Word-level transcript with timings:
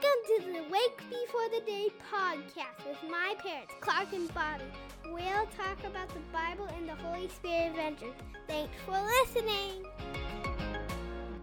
Welcome 0.00 0.44
to 0.46 0.52
the 0.52 0.62
Wake 0.70 0.98
Before 1.10 1.48
the 1.52 1.60
Day 1.66 1.88
podcast 2.12 2.86
with 2.86 2.98
my 3.10 3.34
parents, 3.42 3.72
Clark 3.80 4.12
and 4.12 4.32
Bobbie. 4.32 4.62
We'll 5.06 5.46
talk 5.56 5.82
about 5.84 6.08
the 6.10 6.20
Bible 6.32 6.68
and 6.76 6.88
the 6.88 6.94
Holy 6.94 7.28
Spirit 7.28 7.70
adventure. 7.70 8.12
Thanks 8.46 8.70
for 8.86 8.92
listening. 8.92 9.84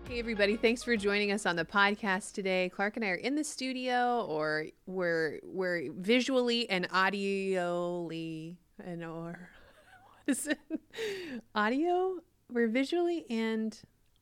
Hey, 0.08 0.20
everybody. 0.20 0.56
Thanks 0.56 0.84
for 0.84 0.96
joining 0.96 1.34
us 1.34 1.46
on 1.46 1.58
the 1.58 1.66
podcast 1.66 2.32
today. 2.32 2.72
Clark 2.74 2.96
and 2.96 3.04
I 3.04 3.10
are 3.10 3.16
in 3.16 3.36
the 3.36 3.44
studio, 3.44 4.24
or 4.26 4.68
we're, 4.86 5.40
we're 5.44 5.92
visually 5.92 6.70
and 6.70 6.88
audioly, 6.90 8.56
and 8.82 9.04
or 9.04 9.50
what 10.24 10.38
is 10.38 10.48
it? 10.48 10.60
Audio? 11.54 12.20
We're 12.50 12.70
visually 12.70 13.26
and 13.30 13.78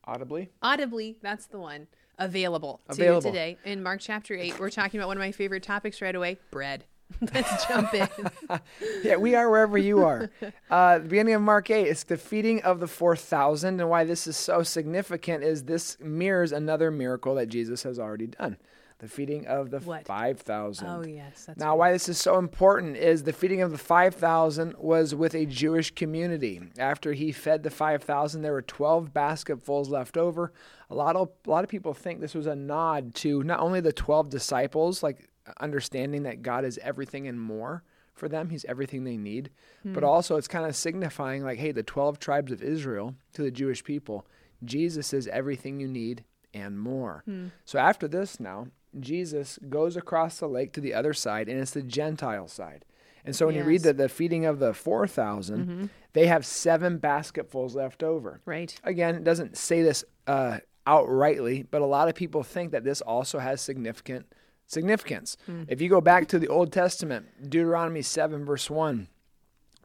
Audibly? 0.06 0.50
audibly, 0.64 1.18
that's 1.22 1.46
the 1.46 1.60
one, 1.60 1.86
available, 2.20 2.82
Available. 2.88 3.22
to 3.22 3.28
you 3.28 3.32
today. 3.34 3.58
In 3.66 3.84
Mark 3.84 4.00
chapter 4.02 4.36
8, 4.36 4.60
we're 4.60 4.70
talking 4.70 5.00
about 5.00 5.08
one 5.08 5.18
of 5.18 5.22
my 5.22 5.32
favorite 5.32 5.64
topics 5.64 6.02
right 6.02 6.16
away 6.16 6.38
bread. 6.52 6.86
Let's 7.34 7.68
jump 7.68 7.94
in. 7.94 8.08
Yeah, 9.04 9.18
we 9.18 9.36
are 9.36 9.50
wherever 9.50 9.78
you 9.78 10.04
are. 10.06 10.32
Uh, 10.70 10.98
the 11.00 11.04
beginning 11.08 11.34
of 11.36 11.42
Mark 11.42 11.70
8 11.70 11.86
is 11.86 12.04
the 12.06 12.18
feeding 12.18 12.62
of 12.64 12.80
the 12.80 12.88
4,000. 12.88 13.80
And 13.80 13.90
why 13.90 14.04
this 14.04 14.26
is 14.28 14.36
so 14.38 14.64
significant 14.64 15.44
is 15.44 15.64
this 15.66 15.98
mirrors 16.00 16.52
another 16.52 16.90
miracle 16.90 17.36
that 17.36 17.48
Jesus 17.50 17.84
has 17.84 18.00
already 18.00 18.28
done 18.28 18.58
the 19.00 19.08
feeding 19.10 19.46
of 19.48 19.70
the 19.70 19.80
What? 19.80 20.06
5,000. 20.08 20.88
Oh, 20.88 21.04
yes. 21.06 21.46
That's 21.46 21.60
Now, 21.60 21.72
right. 21.72 21.78
why 21.78 21.92
this 21.92 22.08
is 22.08 22.18
so 22.18 22.38
important 22.40 22.96
is 22.96 23.24
the 23.24 23.34
feeding 23.34 23.62
of 23.62 23.72
the 23.72 23.78
5,000 23.78 24.76
was 24.78 25.14
with 25.14 25.36
a 25.36 25.46
Jewish 25.46 25.92
community. 25.92 26.62
After 26.80 27.12
he 27.12 27.34
fed 27.34 27.64
the 27.64 27.70
5,000, 27.70 28.42
there 28.44 28.54
were 28.54 28.62
12 28.62 29.14
basketfuls 29.14 29.90
left 29.90 30.16
over. 30.18 30.54
A 30.94 30.96
lot 30.96 31.16
of 31.16 31.30
a 31.46 31.50
lot 31.50 31.64
of 31.64 31.70
people 31.70 31.94
think 31.94 32.22
this 32.22 32.36
was 32.36 32.46
a 32.46 32.56
nod 32.56 33.16
to 33.16 33.44
not 33.44 33.60
only 33.60 33.82
the 33.82 33.92
12 33.92 34.30
disciples, 34.30 35.02
like 35.02 35.28
understanding 35.60 36.24
that 36.24 36.42
God 36.42 36.66
is 36.66 36.80
everything 36.84 37.28
and 37.28 37.40
more 37.40 37.84
for 38.14 38.30
them, 38.30 38.50
he's 38.50 38.64
everything 38.66 39.04
they 39.04 39.18
need, 39.18 39.50
but 39.84 40.04
hmm. 40.04 40.10
also 40.10 40.36
it's 40.36 40.48
kind 40.48 40.68
of 40.68 40.76
signifying 40.76 41.44
like 41.44 41.58
hey, 41.58 41.72
the 41.72 41.82
12 41.84 42.20
tribes 42.20 42.52
of 42.52 42.62
Israel 42.62 43.16
to 43.34 43.42
the 43.42 43.50
Jewish 43.50 43.84
people, 43.84 44.28
Jesus 44.64 45.14
is 45.14 45.28
everything 45.28 45.80
you 45.80 45.88
need 45.88 46.24
and 46.54 46.80
more. 46.80 47.24
Hmm. 47.26 47.48
So 47.66 47.80
after 47.80 48.08
this 48.08 48.40
now, 48.40 48.68
Jesus 49.00 49.58
goes 49.70 49.98
across 49.98 50.38
the 50.38 50.48
lake 50.48 50.74
to 50.74 50.82
the 50.82 50.94
other 50.94 51.14
side, 51.14 51.50
and 51.50 51.60
it's 51.60 51.72
the 51.72 51.82
Gentile 51.82 52.48
side. 52.48 52.86
And 53.26 53.36
so 53.36 53.46
when 53.46 53.56
you 53.56 53.64
read 53.64 53.82
Yes. 53.82 53.84
the, 53.84 53.94
the 53.94 54.10
feeding 54.10 54.46
of 54.46 54.60
the 54.60 54.74
4,000, 54.74 55.60
mm-hmm. 55.60 55.86
they 56.12 56.28
have 56.28 56.46
seven 56.46 56.98
basketfuls 56.98 57.76
left 57.76 58.04
over. 58.04 58.42
Right. 58.46 58.78
Again, 58.84 59.16
it 59.16 59.24
doesn't 59.24 59.58
say 59.58 59.82
this 59.82 60.04
uh, 60.28 60.60
outrightly, 60.86 61.66
but 61.70 61.82
a 61.82 61.86
lot 61.86 62.10
of 62.10 62.16
people 62.16 62.44
think 62.44 62.72
that 62.72 62.84
this 62.84 63.02
also 63.02 63.40
has 63.40 63.62
significant 63.62 64.26
significance. 64.66 65.38
Hmm. 65.46 65.64
If 65.68 65.82
you 65.82 65.90
go 65.90 66.02
back 66.02 66.28
to 66.30 66.40
the 66.40 66.48
Old 66.48 66.72
Testament, 66.72 67.50
Deuteronomy 67.50 68.02
7, 68.02 68.46
verse 68.46 68.70
1, 68.70 69.08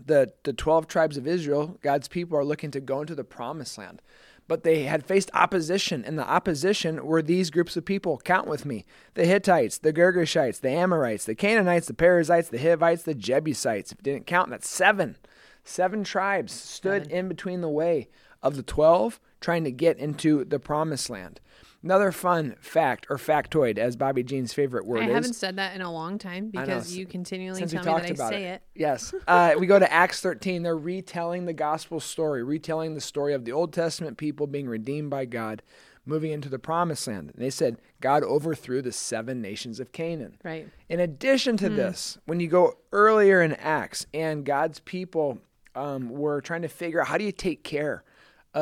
the, 0.04 0.32
the 0.44 0.52
12 0.52 0.86
tribes 0.86 1.16
of 1.16 1.26
Israel, 1.26 1.78
God's 1.82 2.08
people, 2.08 2.38
are 2.38 2.44
looking 2.44 2.70
to 2.72 2.80
go 2.80 3.00
into 3.00 3.14
the 3.14 3.24
promised 3.24 3.78
land. 3.78 4.00
But 4.46 4.64
they 4.64 4.84
had 4.84 5.04
faced 5.04 5.30
opposition, 5.34 6.04
and 6.04 6.18
the 6.18 6.26
opposition 6.26 7.04
were 7.04 7.20
these 7.20 7.50
groups 7.50 7.76
of 7.76 7.84
people. 7.84 8.16
Count 8.24 8.48
with 8.48 8.64
me 8.64 8.86
the 9.12 9.26
Hittites, 9.26 9.76
the 9.76 9.92
Girgashites, 9.92 10.60
the 10.60 10.70
Amorites, 10.70 11.26
the 11.26 11.34
Canaanites, 11.34 11.86
the 11.86 11.94
Perizzites, 11.94 12.48
the 12.48 12.56
Hivites, 12.56 13.02
the 13.02 13.14
Jebusites. 13.14 13.92
If 13.92 13.98
you 13.98 14.12
didn't 14.12 14.26
count, 14.26 14.48
that's 14.48 14.68
seven. 14.68 15.16
Seven 15.64 16.02
tribes 16.02 16.54
stood 16.54 17.08
in 17.08 17.28
between 17.28 17.60
the 17.60 17.68
way 17.68 18.08
of 18.42 18.56
the 18.56 18.62
12 18.62 19.20
trying 19.40 19.64
to 19.64 19.70
get 19.70 19.98
into 19.98 20.44
the 20.44 20.58
promised 20.58 21.10
land. 21.10 21.40
Another 21.82 22.10
fun 22.10 22.56
fact, 22.60 23.06
or 23.08 23.16
factoid, 23.18 23.78
as 23.78 23.94
Bobbie 23.94 24.24
Jean's 24.24 24.52
favorite 24.52 24.84
word 24.84 24.98
I 24.98 25.04
is. 25.04 25.10
I 25.10 25.14
haven't 25.14 25.34
said 25.34 25.56
that 25.56 25.76
in 25.76 25.80
a 25.80 25.92
long 25.92 26.18
time 26.18 26.50
because 26.50 26.96
you 26.96 27.06
continually 27.06 27.60
since 27.60 27.70
tell 27.70 28.00
me 28.00 28.10
that 28.10 28.20
I 28.20 28.30
say 28.30 28.44
it. 28.46 28.62
Yes. 28.74 29.14
Uh, 29.28 29.54
we 29.58 29.66
go 29.66 29.78
to 29.78 29.92
Acts 29.92 30.20
13. 30.20 30.62
They're 30.62 30.76
retelling 30.76 31.44
the 31.44 31.52
gospel 31.52 32.00
story, 32.00 32.42
retelling 32.42 32.94
the 32.94 33.00
story 33.00 33.34
of 33.34 33.44
the 33.44 33.52
Old 33.52 33.72
Testament 33.74 34.16
people 34.16 34.46
being 34.46 34.66
redeemed 34.68 35.10
by 35.10 35.26
God, 35.26 35.62
moving 36.06 36.32
into 36.32 36.48
the 36.48 36.58
promised 36.58 37.06
land. 37.06 37.32
And 37.34 37.44
they 37.44 37.50
said 37.50 37.76
God 38.00 38.24
overthrew 38.24 38.80
the 38.80 38.90
seven 38.90 39.42
nations 39.42 39.80
of 39.80 39.92
Canaan. 39.92 40.38
Right. 40.42 40.68
In 40.88 40.98
addition 40.98 41.58
to 41.58 41.68
this, 41.68 42.16
when 42.24 42.40
you 42.40 42.48
go 42.48 42.78
earlier 42.90 43.42
in 43.42 43.52
Acts 43.54 44.06
and 44.14 44.44
God's 44.44 44.80
people 44.80 45.38
um, 45.74 46.08
were 46.10 46.40
trying 46.40 46.62
to 46.62 46.68
figure 46.68 47.00
out 47.00 47.08
how 47.08 47.18
do 47.18 47.24
you 47.24 47.32
take 47.32 47.62
care 47.62 48.02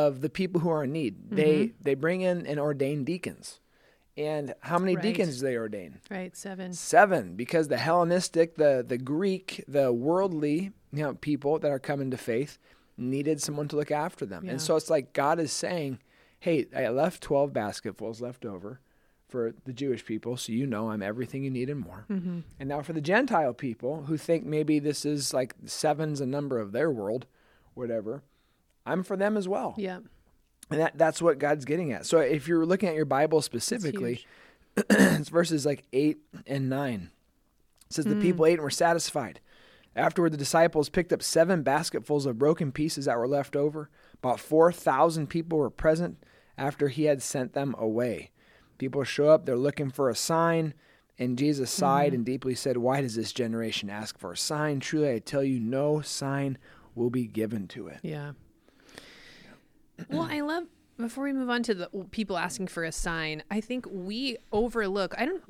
of 0.04 0.20
the 0.20 0.28
people 0.30 0.60
who 0.60 0.68
are 0.70 0.84
in 0.84 0.92
need, 0.92 1.14
Mm-hmm. 1.16 1.36
they 1.36 1.72
they 1.80 1.94
bring 1.94 2.20
in 2.20 2.46
and 2.46 2.58
ordain 2.60 3.04
deacons. 3.04 3.60
And 4.18 4.54
how 4.60 4.78
many 4.78 4.94
Right. 4.96 5.02
deacons 5.02 5.38
do 5.40 5.46
they 5.46 5.56
ordain? 5.56 6.00
Right. 6.10 6.34
Seven. 6.36 6.72
Seven, 6.72 7.34
because 7.36 7.68
the 7.68 7.76
Hellenistic, 7.78 8.54
the 8.56 8.84
the 8.86 8.98
Greek, 8.98 9.62
the 9.68 9.92
worldly, 9.92 10.72
you 10.92 11.02
know, 11.02 11.14
people 11.14 11.58
that 11.58 11.70
are 11.70 11.78
coming 11.90 12.10
to 12.10 12.16
faith 12.16 12.58
needed 12.96 13.42
someone 13.42 13.68
to 13.68 13.76
look 13.76 13.90
after 13.90 14.24
them. 14.26 14.44
Yeah. 14.44 14.52
And 14.52 14.60
so 14.62 14.76
it's 14.76 14.90
like 14.90 15.12
God 15.12 15.38
is 15.38 15.52
saying, 15.52 15.98
"Hey, 16.40 16.66
I 16.74 16.88
left 16.88 17.22
twelve 17.22 17.52
basketfuls 17.52 18.20
left 18.20 18.44
over 18.46 18.80
for 19.28 19.54
the 19.64 19.72
Jewish 19.72 20.04
people, 20.06 20.36
so 20.36 20.52
you 20.52 20.66
know 20.66 20.90
I'm 20.90 21.02
everything 21.02 21.42
you 21.44 21.50
need 21.50 21.68
and 21.70 21.80
more." 21.80 22.04
Mm-hmm. 22.10 22.38
And 22.60 22.68
now 22.68 22.80
for 22.82 22.94
the 22.94 23.00
Gentile 23.12 23.52
people 23.54 24.04
who 24.08 24.16
think 24.16 24.44
maybe 24.46 24.78
this 24.78 25.04
is 25.04 25.34
like 25.34 25.54
seven's 25.66 26.20
a 26.22 26.26
number 26.36 26.58
of 26.58 26.72
their 26.72 26.90
world, 26.90 27.26
whatever, 27.74 28.22
I'm 28.86 29.02
for 29.02 29.16
them 29.16 29.36
as 29.36 29.48
well. 29.48 29.74
Yeah. 29.76 29.98
And 30.70 30.80
that, 30.80 30.96
that's 30.96 31.20
what 31.20 31.38
God's 31.38 31.64
getting 31.64 31.92
at. 31.92 32.06
So 32.06 32.18
if 32.18 32.48
you're 32.48 32.66
looking 32.66 32.88
at 32.88 32.94
your 32.94 33.04
Bible 33.04 33.42
specifically, 33.42 34.24
it's 34.76 35.28
verses 35.28 35.66
like 35.66 35.84
8 35.92 36.18
and 36.46 36.68
9. 36.68 37.10
It 37.88 37.92
says, 37.92 38.04
The 38.04 38.14
hmm. 38.14 38.20
people 38.20 38.46
ate 38.46 38.54
and 38.54 38.62
were 38.62 38.70
satisfied. 38.70 39.40
Afterward, 39.94 40.32
the 40.32 40.38
disciples 40.38 40.88
picked 40.88 41.12
up 41.12 41.22
seven 41.22 41.62
basketfuls 41.62 42.26
of 42.26 42.38
broken 42.38 42.70
pieces 42.70 43.06
that 43.06 43.16
were 43.16 43.28
left 43.28 43.56
over. 43.56 43.88
About 44.22 44.40
4,000 44.40 45.28
people 45.28 45.58
were 45.58 45.70
present 45.70 46.22
after 46.58 46.88
he 46.88 47.04
had 47.04 47.22
sent 47.22 47.54
them 47.54 47.74
away. 47.78 48.30
People 48.78 49.04
show 49.04 49.30
up, 49.30 49.46
they're 49.46 49.56
looking 49.56 49.90
for 49.90 50.10
a 50.10 50.16
sign. 50.16 50.74
And 51.18 51.38
Jesus 51.38 51.70
sighed 51.70 52.10
hmm. 52.10 52.16
and 52.16 52.26
deeply 52.26 52.54
said, 52.54 52.76
Why 52.76 53.00
does 53.00 53.14
this 53.14 53.32
generation 53.32 53.88
ask 53.88 54.18
for 54.18 54.32
a 54.32 54.36
sign? 54.36 54.80
Truly, 54.80 55.12
I 55.12 55.18
tell 55.18 55.44
you, 55.44 55.58
no 55.60 56.00
sign 56.02 56.58
will 56.94 57.10
be 57.10 57.26
given 57.26 57.68
to 57.68 57.86
it. 57.86 58.00
Yeah. 58.02 58.32
Well, 60.08 60.28
I 60.30 60.40
love 60.40 60.64
before 60.98 61.24
we 61.24 61.32
move 61.32 61.50
on 61.50 61.62
to 61.62 61.74
the 61.74 61.88
people 62.10 62.38
asking 62.38 62.68
for 62.68 62.82
a 62.84 62.92
sign. 62.92 63.42
I 63.50 63.60
think 63.60 63.86
we 63.90 64.38
overlook. 64.52 65.14
I 65.18 65.26
don't. 65.26 65.42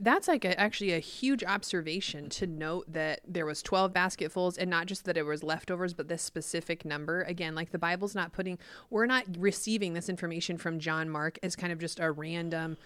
That's 0.00 0.28
like 0.28 0.44
a, 0.44 0.58
actually 0.58 0.92
a 0.92 0.98
huge 0.98 1.42
observation 1.42 2.28
to 2.30 2.46
note 2.46 2.92
that 2.92 3.20
there 3.26 3.46
was 3.46 3.62
twelve 3.62 3.92
basketfuls, 3.92 4.56
and 4.56 4.70
not 4.70 4.86
just 4.86 5.04
that 5.04 5.16
it 5.16 5.24
was 5.24 5.42
leftovers, 5.42 5.94
but 5.94 6.08
this 6.08 6.22
specific 6.22 6.84
number. 6.84 7.22
Again, 7.22 7.54
like 7.54 7.70
the 7.70 7.78
Bible's 7.78 8.14
not 8.14 8.32
putting. 8.32 8.58
We're 8.90 9.06
not 9.06 9.24
receiving 9.38 9.94
this 9.94 10.08
information 10.08 10.58
from 10.58 10.78
John 10.78 11.08
Mark 11.08 11.38
as 11.42 11.56
kind 11.56 11.72
of 11.72 11.78
just 11.78 11.98
a 12.00 12.10
random. 12.10 12.76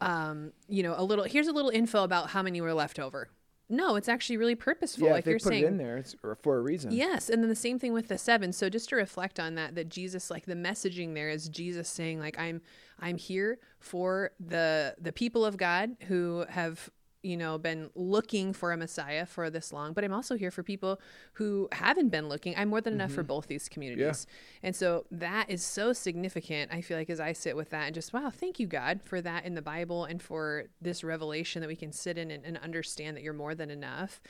Um, 0.00 0.52
you 0.68 0.82
know, 0.82 0.94
a 0.96 1.04
little. 1.04 1.24
Here's 1.24 1.48
a 1.48 1.52
little 1.52 1.70
info 1.70 2.04
about 2.04 2.30
how 2.30 2.42
many 2.42 2.60
were 2.60 2.74
left 2.74 2.98
over. 2.98 3.28
No, 3.70 3.94
it's 3.96 4.08
actually 4.08 4.36
really 4.36 4.56
purposeful, 4.56 5.06
Yeah, 5.06 5.12
like 5.12 5.18
if 5.20 5.24
they 5.26 5.30
you're 5.30 5.38
put 5.40 5.48
saying. 5.50 5.64
it 5.64 5.66
in 5.68 5.76
there, 5.78 5.96
it's 5.96 6.16
for 6.42 6.58
a 6.58 6.60
reason. 6.60 6.90
Yes, 6.90 7.30
and 7.30 7.42
then 7.42 7.48
the 7.48 7.54
same 7.54 7.78
thing 7.78 7.92
with 7.92 8.08
the 8.08 8.18
seven. 8.18 8.52
So 8.52 8.68
just 8.68 8.88
to 8.90 8.96
reflect 8.96 9.38
on 9.38 9.54
that, 9.54 9.74
that 9.76 9.88
Jesus, 9.88 10.30
like 10.30 10.46
the 10.46 10.54
messaging 10.54 11.14
there 11.14 11.28
is 11.30 11.48
Jesus 11.48 11.88
saying, 11.88 12.18
like 12.18 12.38
I'm, 12.38 12.60
I'm 12.98 13.16
here 13.16 13.58
for 13.78 14.32
the 14.38 14.94
the 15.00 15.12
people 15.12 15.44
of 15.44 15.56
God 15.56 15.96
who 16.08 16.44
have 16.48 16.90
you 17.22 17.36
know 17.36 17.58
been 17.58 17.90
looking 17.94 18.52
for 18.52 18.72
a 18.72 18.76
Messiah 18.76 19.26
for 19.26 19.50
this 19.50 19.72
long, 19.72 19.92
but 19.92 20.04
I'm 20.04 20.12
also 20.12 20.36
here 20.36 20.50
for 20.50 20.62
people 20.62 21.00
who 21.34 21.68
haven't 21.72 22.08
been 22.08 22.28
looking. 22.28 22.54
I'm 22.56 22.68
more 22.70 22.80
than 22.80 22.94
enough 22.94 23.12
for 23.12 23.22
both 23.22 23.46
these 23.46 23.68
communities, 23.68 24.26
and 24.62 24.74
so 24.74 25.04
that 25.10 25.50
is 25.50 25.62
so 25.62 25.92
significant. 25.92 26.72
I 26.72 26.80
feel 26.80 26.96
like 26.96 27.10
as 27.10 27.20
I 27.20 27.32
sit 27.34 27.56
with 27.56 27.70
that 27.70 27.86
and 27.86 27.94
just 27.94 28.12
wow, 28.12 28.30
thank 28.30 28.58
you 28.58 28.66
God 28.66 29.00
for 29.04 29.20
that 29.20 29.44
in 29.44 29.54
the 29.54 29.62
Bible 29.62 30.04
and 30.06 30.22
for 30.22 30.64
this 30.80 31.04
revelation 31.04 31.60
that 31.60 31.68
we 31.68 31.76
can 31.76 31.92
sit 31.92 32.16
in 32.16 32.30
and, 32.30 32.44
and 32.44 32.56
understand 32.58 33.16
that 33.16 33.22
you're 33.22 33.32
more 33.34 33.54
than 33.54 33.70
enough, 33.70 34.20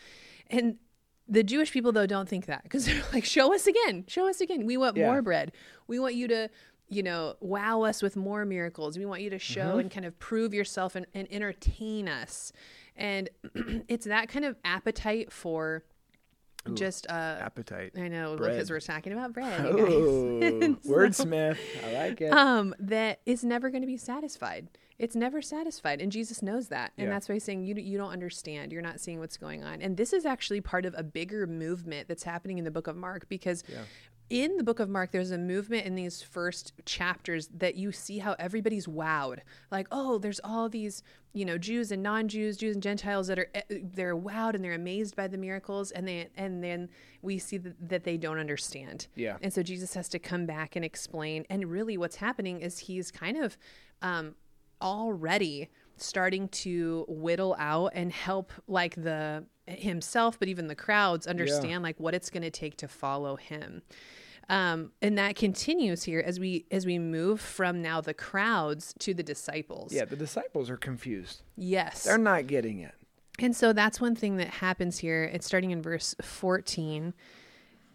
and 0.48 0.76
the 1.28 1.44
Jewish 1.44 1.70
people 1.70 1.92
though 1.92 2.06
don't 2.06 2.28
think 2.28 2.46
that 2.46 2.64
because 2.64 2.86
they're 2.86 3.02
like, 3.12 3.24
show 3.24 3.54
us 3.54 3.68
again, 3.68 4.04
show 4.08 4.28
us 4.28 4.40
again. 4.40 4.66
We 4.66 4.76
want 4.76 4.96
Yeah. 4.96 5.06
more 5.06 5.22
bread. 5.22 5.52
We 5.86 6.00
want 6.00 6.16
you 6.16 6.26
to, 6.26 6.48
you 6.88 7.04
know, 7.04 7.36
wow 7.38 7.82
us 7.82 8.02
with 8.02 8.16
more 8.16 8.44
miracles. 8.44 8.98
We 8.98 9.06
want 9.06 9.22
you 9.22 9.30
to 9.30 9.38
show 9.38 9.60
Mm-hmm. 9.60 9.78
and 9.78 9.90
kind 9.92 10.06
of 10.06 10.18
prove 10.18 10.52
yourself 10.52 10.96
and, 10.96 11.06
and 11.14 11.28
entertain 11.30 12.08
us. 12.08 12.52
And 12.96 13.28
it's 13.88 14.06
that 14.06 14.28
kind 14.28 14.44
of 14.44 14.56
appetite 14.64 15.32
for 15.32 15.84
just 16.74 17.06
uh 17.08 17.12
Appetite. 17.40 17.92
I 17.96 18.08
know 18.08 18.36
Bread. 18.36 18.52
because 18.52 18.70
we're 18.70 18.80
talking 18.80 19.14
about 19.14 19.32
bread. 19.32 19.64
Oh, 19.64 19.78
wordsmith. 20.86 21.56
I 21.86 21.92
like 21.94 22.20
it. 22.20 22.32
um, 22.32 22.74
that 22.80 23.20
is 23.24 23.42
never 23.44 23.70
going 23.70 23.80
to 23.80 23.86
be 23.86 23.96
satisfied. 23.96 24.68
It's 24.98 25.16
never 25.16 25.40
satisfied, 25.40 26.02
and 26.02 26.12
Jesus 26.12 26.42
knows 26.42 26.68
that, 26.68 26.92
and 26.98 27.06
Yeah. 27.06 27.14
that's 27.14 27.26
why 27.30 27.36
he's 27.36 27.44
saying 27.44 27.64
you 27.64 27.74
you 27.76 27.96
don't 27.96 28.10
understand. 28.10 28.72
You're 28.72 28.82
not 28.82 29.00
seeing 29.00 29.18
what's 29.20 29.38
going 29.38 29.64
on, 29.64 29.80
and 29.80 29.96
this 29.96 30.12
is 30.12 30.26
actually 30.26 30.60
part 30.60 30.84
of 30.84 30.94
a 30.98 31.02
bigger 31.02 31.46
movement 31.46 32.08
that's 32.08 32.24
happening 32.24 32.58
in 32.58 32.64
the 32.64 32.70
Book 32.70 32.86
of 32.86 32.96
Mark 32.96 33.26
because 33.30 33.64
in 34.30 34.56
the 34.56 34.62
book 34.62 34.78
of 34.78 34.88
Mark, 34.88 35.10
there's 35.10 35.32
a 35.32 35.38
movement 35.38 35.84
in 35.84 35.96
these 35.96 36.22
first 36.22 36.72
chapters 36.86 37.48
that 37.48 37.74
you 37.74 37.90
see 37.90 38.18
how 38.18 38.36
everybody's 38.38 38.86
wowed. 38.86 39.40
Like, 39.72 39.88
oh, 39.90 40.18
there's 40.18 40.40
all 40.44 40.68
these, 40.68 41.02
you 41.32 41.44
know, 41.44 41.58
Jews 41.58 41.90
and 41.90 42.00
non-Jews, 42.00 42.56
Jews 42.56 42.76
and 42.76 42.82
Gentiles 42.82 43.26
that 43.26 43.40
are 43.40 43.48
eh, 43.54 43.62
they're 43.68 44.16
wowed 44.16 44.54
and 44.54 44.64
they're 44.64 44.72
amazed 44.72 45.16
by 45.16 45.26
the 45.26 45.36
miracles, 45.36 45.90
and 45.90 46.06
they 46.06 46.28
and 46.36 46.62
then 46.62 46.88
we 47.22 47.38
see 47.38 47.58
that, 47.58 47.88
that 47.88 48.04
they 48.04 48.16
don't 48.16 48.38
understand. 48.38 49.08
Yeah. 49.16 49.36
And 49.42 49.52
so 49.52 49.64
Jesus 49.64 49.94
has 49.94 50.08
to 50.10 50.20
come 50.20 50.46
back 50.46 50.76
and 50.76 50.84
explain. 50.84 51.44
And 51.50 51.66
really, 51.66 51.98
what's 51.98 52.16
happening 52.16 52.60
is 52.60 52.78
he's 52.78 53.10
kind 53.10 53.36
of 53.36 53.58
um, 54.00 54.36
already 54.80 55.68
starting 55.96 56.48
to 56.48 57.04
whittle 57.08 57.56
out 57.58 57.92
and 57.94 58.12
help 58.12 58.52
like 58.66 58.94
the 58.94 59.44
himself 59.70 60.38
but 60.38 60.48
even 60.48 60.66
the 60.66 60.74
crowds 60.74 61.26
understand 61.26 61.82
like 61.82 61.98
what 62.00 62.14
it's 62.14 62.30
going 62.30 62.42
to 62.42 62.50
take 62.50 62.76
to 62.76 62.88
follow 62.88 63.36
him 63.36 63.82
um, 64.48 64.90
and 65.00 65.16
that 65.16 65.36
continues 65.36 66.02
here 66.02 66.22
as 66.26 66.40
we 66.40 66.66
as 66.72 66.84
we 66.84 66.98
move 66.98 67.40
from 67.40 67.80
now 67.80 68.00
the 68.00 68.14
crowds 68.14 68.92
to 68.98 69.14
the 69.14 69.22
disciples 69.22 69.92
Yeah, 69.92 70.04
the 70.06 70.16
disciples 70.16 70.68
are 70.70 70.76
confused. 70.76 71.42
yes 71.56 72.04
They're 72.04 72.18
not 72.18 72.46
getting 72.48 72.80
it. 72.80 72.94
and 73.38 73.54
so 73.54 73.72
that's 73.72 74.00
one 74.00 74.16
thing 74.16 74.36
that 74.38 74.48
happens 74.48 74.98
here 74.98 75.22
it's 75.24 75.46
starting 75.46 75.70
in 75.70 75.80
verse 75.82 76.14
14 76.20 77.14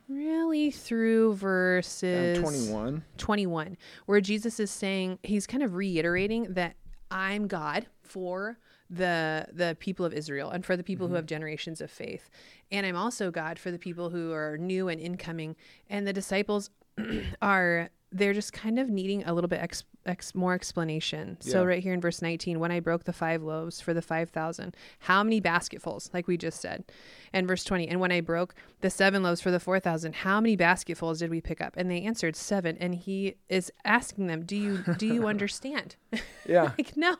really 0.08 0.70
through 0.72 1.34
verses 1.36 2.38
21. 2.40 3.04
21 3.18 3.76
where 4.06 4.22
jesus 4.22 4.60
is 4.60 4.70
saying 4.70 5.18
he's 5.24 5.48
kind 5.48 5.64
of 5.64 5.74
reiterating 5.74 6.54
that 6.54 6.76
i'm 7.10 7.48
god 7.48 7.88
for 8.04 8.58
the 8.90 9.48
the 9.52 9.76
people 9.80 10.06
of 10.06 10.14
israel 10.14 10.52
and 10.52 10.66
for 10.66 10.78
the 10.78 10.84
people 10.84 11.08
who 11.08 11.12
mm-hmm. 11.12 11.18
have 11.18 11.26
generations 11.26 11.82
of 11.82 11.90
faith 11.90 12.30
and 12.72 12.86
i'm 12.86 12.96
also 12.96 13.32
god 13.32 13.58
for 13.58 13.72
the 13.72 13.80
people 13.80 14.10
who 14.10 14.32
are 14.32 14.58
new 14.58 14.88
and 14.88 15.02
incoming 15.02 15.56
and 15.90 16.06
the 16.06 16.14
disciples 16.14 16.70
are 17.42 17.90
they're 18.16 18.34
just 18.34 18.54
kind 18.54 18.80
of 18.80 18.90
needing 18.90 19.24
a 19.26 19.34
little 19.34 19.48
bit 19.50 19.60
ex, 19.60 19.84
ex, 20.06 20.34
more 20.34 20.54
explanation. 20.54 21.38
So 21.42 21.66
right 21.66 21.84
here 21.84 21.94
in 21.94 22.00
verse 22.00 22.22
19, 22.22 22.60
when 22.60 22.72
I 22.72 22.80
broke 22.80 23.04
the 23.04 23.12
five 23.12 23.44
loaves 23.44 23.82
for 23.82 23.94
the 23.94 24.02
5,000, 24.02 24.76
how 25.00 25.22
many 25.22 25.42
basketfuls, 25.42 26.10
like 26.14 26.26
we 26.28 26.38
just 26.38 26.62
said? 26.62 26.86
And 27.34 27.46
verse 27.46 27.66
20, 27.66 27.90
and 27.90 28.00
when 28.00 28.14
I 28.14 28.22
broke 28.22 28.56
the 28.80 28.90
seven 28.90 29.22
loaves 29.22 29.42
for 29.42 29.52
the 29.52 29.60
4,000, 29.60 30.16
how 30.16 30.40
many 30.40 30.56
basketfuls 30.56 31.20
did 31.20 31.30
we 31.30 31.42
pick 31.42 31.60
up? 31.60 31.74
And 31.76 31.92
they 31.92 32.04
answered 32.04 32.38
seven. 32.38 32.78
And 32.80 32.96
he 32.96 33.36
is 33.50 33.72
asking 33.84 34.28
them, 34.28 34.44
do 34.44 34.56
you, 34.56 34.84
do 34.98 35.08
you 35.08 35.28
understand? 35.28 35.98
Yeah. 36.48 36.72
like 36.78 36.96
no 36.96 37.16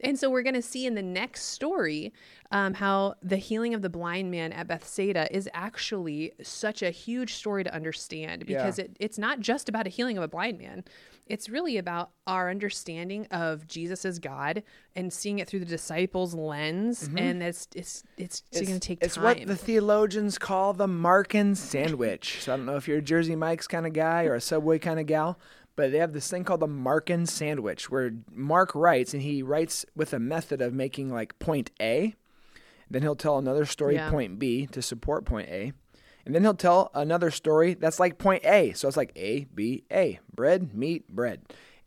and 0.00 0.18
so 0.18 0.28
we're 0.30 0.42
going 0.42 0.54
to 0.56 0.62
see 0.62 0.84
in 0.84 0.94
the 0.96 1.02
next 1.02 1.44
story 1.44 2.12
um, 2.50 2.74
how 2.74 3.14
the 3.22 3.36
healing 3.36 3.72
of 3.74 3.82
the 3.82 3.88
blind 3.90 4.30
man 4.32 4.52
at 4.52 4.66
bethsaida 4.66 5.28
is 5.34 5.48
actually 5.54 6.32
such 6.42 6.82
a 6.82 6.90
huge 6.90 7.34
story 7.34 7.62
to 7.62 7.72
understand 7.72 8.46
because 8.46 8.78
Yeah. 8.78 8.86
it, 8.86 8.96
it's 8.98 9.16
not 9.18 9.38
just 9.40 9.68
about 9.68 9.86
a 9.86 9.90
healing 9.90 10.16
of 10.18 10.24
a 10.24 10.28
blind 10.28 10.58
man 10.58 10.82
it's 11.26 11.48
really 11.48 11.76
about 11.76 12.10
our 12.26 12.50
understanding 12.50 13.26
of 13.30 13.66
jesus 13.68 14.04
as 14.04 14.18
god 14.18 14.64
and 14.96 15.12
seeing 15.12 15.38
it 15.38 15.46
through 15.48 15.60
the 15.60 15.64
disciples 15.66 16.34
lens 16.34 17.08
and 17.16 17.42
it's 17.42 17.68
it's 17.76 18.02
it's, 18.16 18.42
going 18.52 18.66
to 18.66 18.80
take 18.80 18.98
Mm-hmm. 18.98 19.04
it's 19.06 19.14
time 19.14 19.24
what 19.24 19.46
the 19.46 19.54
theologians 19.54 20.36
call 20.38 20.72
the 20.72 20.86
Markan 20.88 21.56
sandwich. 21.56 22.38
So 22.42 22.54
I 22.54 22.56
don't 22.56 22.66
know 22.66 22.76
if 22.76 22.88
you're 22.88 22.98
a 22.98 23.02
Jersey 23.02 23.36
Mike's 23.36 23.68
kind 23.68 23.86
of 23.86 23.92
guy 23.92 24.24
or 24.24 24.34
a 24.34 24.40
Subway 24.40 24.78
kind 24.80 24.98
of 24.98 25.06
gal, 25.06 25.38
but 25.78 25.92
they 25.92 25.98
have 25.98 26.12
this 26.12 26.28
thing 26.28 26.42
called 26.42 26.58
the 26.60 26.66
Markan 26.66 27.26
sandwich 27.28 27.88
where 27.88 28.10
Mark 28.34 28.74
writes 28.74 29.14
and 29.14 29.22
he 29.22 29.42
writes 29.44 29.86
with 29.94 30.12
a 30.12 30.18
method 30.18 30.60
of 30.60 30.74
making 30.74 31.10
like 31.12 31.38
point 31.38 31.70
A. 31.80 32.14
Then 32.90 33.02
he'll 33.02 33.14
tell 33.14 33.38
another 33.38 33.64
story, 33.64 33.94
Yeah. 33.94 34.10
point 34.10 34.38
B, 34.40 34.66
to 34.72 34.82
support 34.82 35.24
point 35.24 35.48
A. 35.48 35.72
And 36.26 36.34
then 36.34 36.42
he'll 36.42 36.54
tell 36.54 36.90
another 36.94 37.30
story 37.30 37.74
that's 37.74 38.00
like 38.00 38.18
point 38.18 38.44
A. 38.44 38.72
So 38.72 38.88
it's 38.88 38.96
like 38.96 39.12
A, 39.16 39.44
B, 39.54 39.84
A. 39.92 40.18
Bread, 40.34 40.74
meat, 40.74 41.06
bread. 41.08 41.42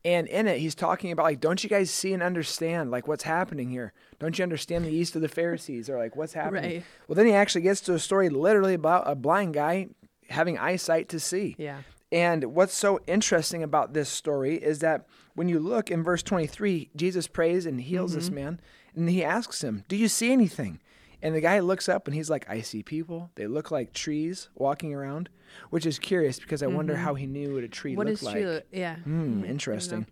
And 0.05 0.27
in 0.29 0.47
it, 0.47 0.59
he's 0.59 0.73
talking 0.73 1.11
about 1.11 1.23
like, 1.23 1.39
don't 1.41 1.61
you 1.63 1.69
guys 1.69 1.91
see 1.91 2.13
and 2.13 2.23
understand 2.23 2.91
like 2.91 3.07
what's 3.09 3.23
happening 3.23 3.69
here? 3.69 3.93
Don't 4.19 4.37
you 4.39 4.43
understand 4.43 4.85
the 4.85 4.89
yeast 4.91 5.15
of 5.17 5.21
the 5.21 5.27
Pharisees 5.27 5.89
or 5.89 5.97
like 5.97 6.15
what's 6.15 6.33
happening? 6.33 6.63
Right. 6.75 6.83
Well, 7.07 7.15
then 7.17 7.25
he 7.27 7.33
actually 7.33 7.61
gets 7.61 7.81
to 7.81 7.93
a 7.93 7.99
story 7.99 8.29
literally 8.29 8.73
about 8.73 9.03
a 9.05 9.15
blind 9.15 9.53
guy 9.53 9.89
having 10.29 10.57
eyesight 10.57 11.09
to 11.09 11.19
see. 11.19 11.55
yeah 11.59 11.79
And 12.11 12.43
what's 12.55 12.73
so 12.73 12.99
interesting 13.07 13.63
about 13.63 13.93
this 13.93 14.09
story 14.09 14.55
is 14.55 14.79
that 14.79 15.05
when 15.33 15.47
you 15.47 15.59
look 15.59 15.89
in 15.89 16.03
verse 16.03 16.21
23, 16.23 16.89
Jesus 16.95 17.27
prays 17.27 17.65
and 17.65 17.79
heals 17.79 18.13
this 18.15 18.29
man, 18.29 18.59
and 18.95 19.09
he 19.09 19.23
asks 19.23 19.63
him, 19.63 19.85
Do 19.87 19.95
you 19.95 20.07
see 20.09 20.31
anything? 20.31 20.79
And 21.23 21.35
the 21.35 21.39
guy 21.41 21.59
looks 21.59 21.87
up 21.87 22.07
and 22.07 22.15
he's 22.15 22.29
like, 22.31 22.49
I 22.49 22.61
see 22.61 22.81
people. 22.81 23.29
They 23.35 23.45
look 23.45 23.69
like 23.69 23.93
trees 23.93 24.49
walking 24.55 24.91
around, 24.93 25.29
which 25.69 25.85
is 25.85 25.99
curious 25.99 26.39
because 26.39 26.63
I 26.63 26.67
wonder 26.67 26.95
how 26.97 27.13
he 27.13 27.27
knew 27.27 27.53
what 27.53 27.63
a 27.63 27.67
tree 27.67 27.95
what 27.95 28.07
looked 28.07 28.19
is 28.19 28.23
like. 28.23 28.35
true 28.37 28.61
yeah 28.71 28.95
Hmm, 28.97 29.45
interesting. 29.45 30.07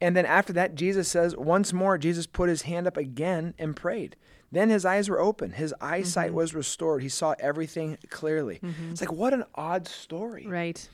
And 0.00 0.16
then 0.16 0.24
after 0.26 0.52
that, 0.54 0.74
Jesus 0.74 1.06
says, 1.06 1.36
once 1.36 1.72
more, 1.74 1.98
Jesus 1.98 2.26
put 2.26 2.48
his 2.48 2.62
hand 2.62 2.86
up 2.86 2.96
again 2.96 3.52
and 3.58 3.76
prayed. 3.76 4.16
Then 4.50 4.70
his 4.70 4.84
eyes 4.86 5.08
were 5.10 5.20
open. 5.20 5.52
His 5.52 5.74
eyesight 5.82 6.28
Mm-hmm. 6.28 6.36
was 6.36 6.54
restored. 6.54 7.02
He 7.02 7.08
saw 7.10 7.34
everything 7.38 7.98
clearly. 8.08 8.60
It's 8.90 9.00
like, 9.02 9.12
what 9.12 9.34
an 9.34 9.44
odd 9.54 9.86
story. 9.86 10.46
right 10.46 10.88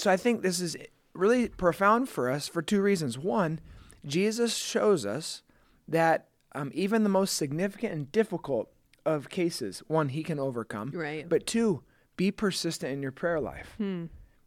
So 0.00 0.10
I 0.10 0.16
think 0.16 0.42
this 0.42 0.60
is 0.60 0.76
really 1.12 1.48
profound 1.48 2.08
for 2.08 2.30
us 2.30 2.48
for 2.48 2.62
two 2.62 2.80
reasons. 2.80 3.18
One, 3.18 3.60
Jesus 4.06 4.56
shows 4.56 5.04
us 5.04 5.42
that 5.86 6.28
um, 6.54 6.70
even 6.74 7.02
the 7.02 7.10
most 7.10 7.36
significant 7.36 7.92
and 7.92 8.10
difficult 8.10 8.70
of 9.04 9.28
cases, 9.28 9.82
one, 9.88 10.08
he 10.08 10.22
can 10.22 10.38
overcome. 10.38 10.90
Right. 10.94 11.28
But 11.28 11.46
two, 11.46 11.82
be 12.16 12.30
persistent 12.30 12.92
in 12.92 13.02
your 13.02 13.12
prayer 13.12 13.40
life. 13.40 13.76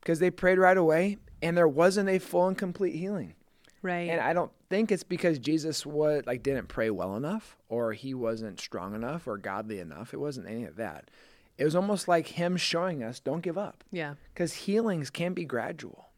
Because 0.01 0.19
they 0.19 0.31
prayed 0.31 0.57
right 0.57 0.77
away 0.77 1.17
and 1.41 1.55
there 1.55 1.67
wasn't 1.67 2.09
a 2.09 2.19
full 2.19 2.47
and 2.47 2.57
complete 2.57 2.95
healing. 2.95 3.35
right 3.81 4.09
And 4.09 4.19
I 4.21 4.33
don't 4.33 4.51
think 4.69 4.91
it's 4.91 5.03
because 5.03 5.38
Jesus 5.39 5.85
was 5.85 6.23
like 6.25 6.41
didn't 6.41 6.67
pray 6.67 6.89
well 6.89 7.15
enough 7.15 7.57
or 7.69 7.94
he 7.94 8.13
wasn't 8.13 8.59
strong 8.59 8.95
enough 8.95 9.27
or 9.27 9.38
godly 9.38 9.79
enough. 9.79 10.13
It 10.13 10.19
wasn't 10.19 10.50
any 10.50 10.65
of 10.65 10.77
that. 10.77 11.09
It 11.57 11.65
was 11.65 11.75
almost 11.75 12.07
like 12.07 12.27
him 12.27 12.57
showing 12.57 13.03
us 13.03 13.19
don't 13.19 13.41
give 13.41 13.57
up 13.57 13.83
yeah 13.91 14.15
because 14.33 14.53
healings 14.53 15.09
can 15.09 15.33
be 15.33 15.45
gradual. 15.45 16.09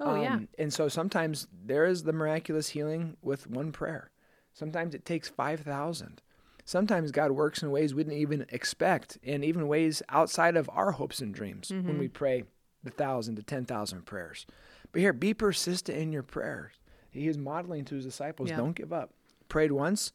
oh 0.00 0.20
yeah 0.20 0.34
Um, 0.34 0.48
And 0.58 0.72
so 0.72 0.88
sometimes 0.88 1.48
there 1.64 1.86
is 1.86 2.02
the 2.02 2.12
miraculous 2.12 2.68
healing 2.70 3.16
with 3.22 3.46
one 3.48 3.72
prayer. 3.72 4.10
Sometimes 4.52 4.94
it 4.94 5.04
takes 5.04 5.28
5,000. 5.28 6.22
Sometimes 6.64 7.12
God 7.12 7.30
works 7.32 7.62
in 7.62 7.70
ways 7.70 7.94
we 7.94 8.02
didn't 8.04 8.18
even 8.18 8.44
expect, 8.50 9.18
and 9.24 9.44
even 9.44 9.68
ways 9.68 10.02
outside 10.08 10.56
of 10.56 10.68
our 10.72 10.92
hopes 10.92 11.20
and 11.20 11.32
dreams 11.34 11.70
when 11.70 11.98
we 11.98 12.08
pray 12.08 12.44
the 12.82 12.90
thousand 12.90 13.36
to 13.36 13.42
10,000 13.42 14.04
prayers. 14.04 14.46
But 14.92 15.00
here, 15.00 15.12
be 15.12 15.32
persistent 15.34 15.96
in 15.98 16.12
your 16.12 16.22
prayers. 16.24 16.72
He 17.10 17.28
is 17.28 17.38
modeling 17.38 17.84
to 17.86 17.94
his 17.94 18.04
disciples 18.04 18.50
Yeah. 18.50 18.56
don't 18.56 18.74
give 18.74 18.92
up. 18.92 19.12
Prayed 19.48 19.72
once, 19.72 20.12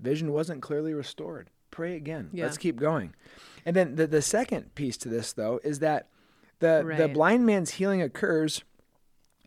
vision 0.00 0.32
wasn't 0.32 0.62
clearly 0.62 0.94
restored. 0.94 1.50
Pray 1.70 1.96
again. 1.96 2.30
Yeah. 2.32 2.44
Let's 2.44 2.58
keep 2.58 2.76
going. 2.76 3.14
And 3.64 3.74
then 3.76 3.96
the, 3.96 4.06
the 4.06 4.22
second 4.22 4.74
piece 4.74 4.96
to 4.98 5.08
this, 5.08 5.32
though, 5.32 5.60
is 5.62 5.78
that 5.80 6.08
the, 6.60 6.82
the 6.96 7.08
blind 7.08 7.44
man's 7.46 7.70
healing 7.72 8.02
occurs 8.02 8.62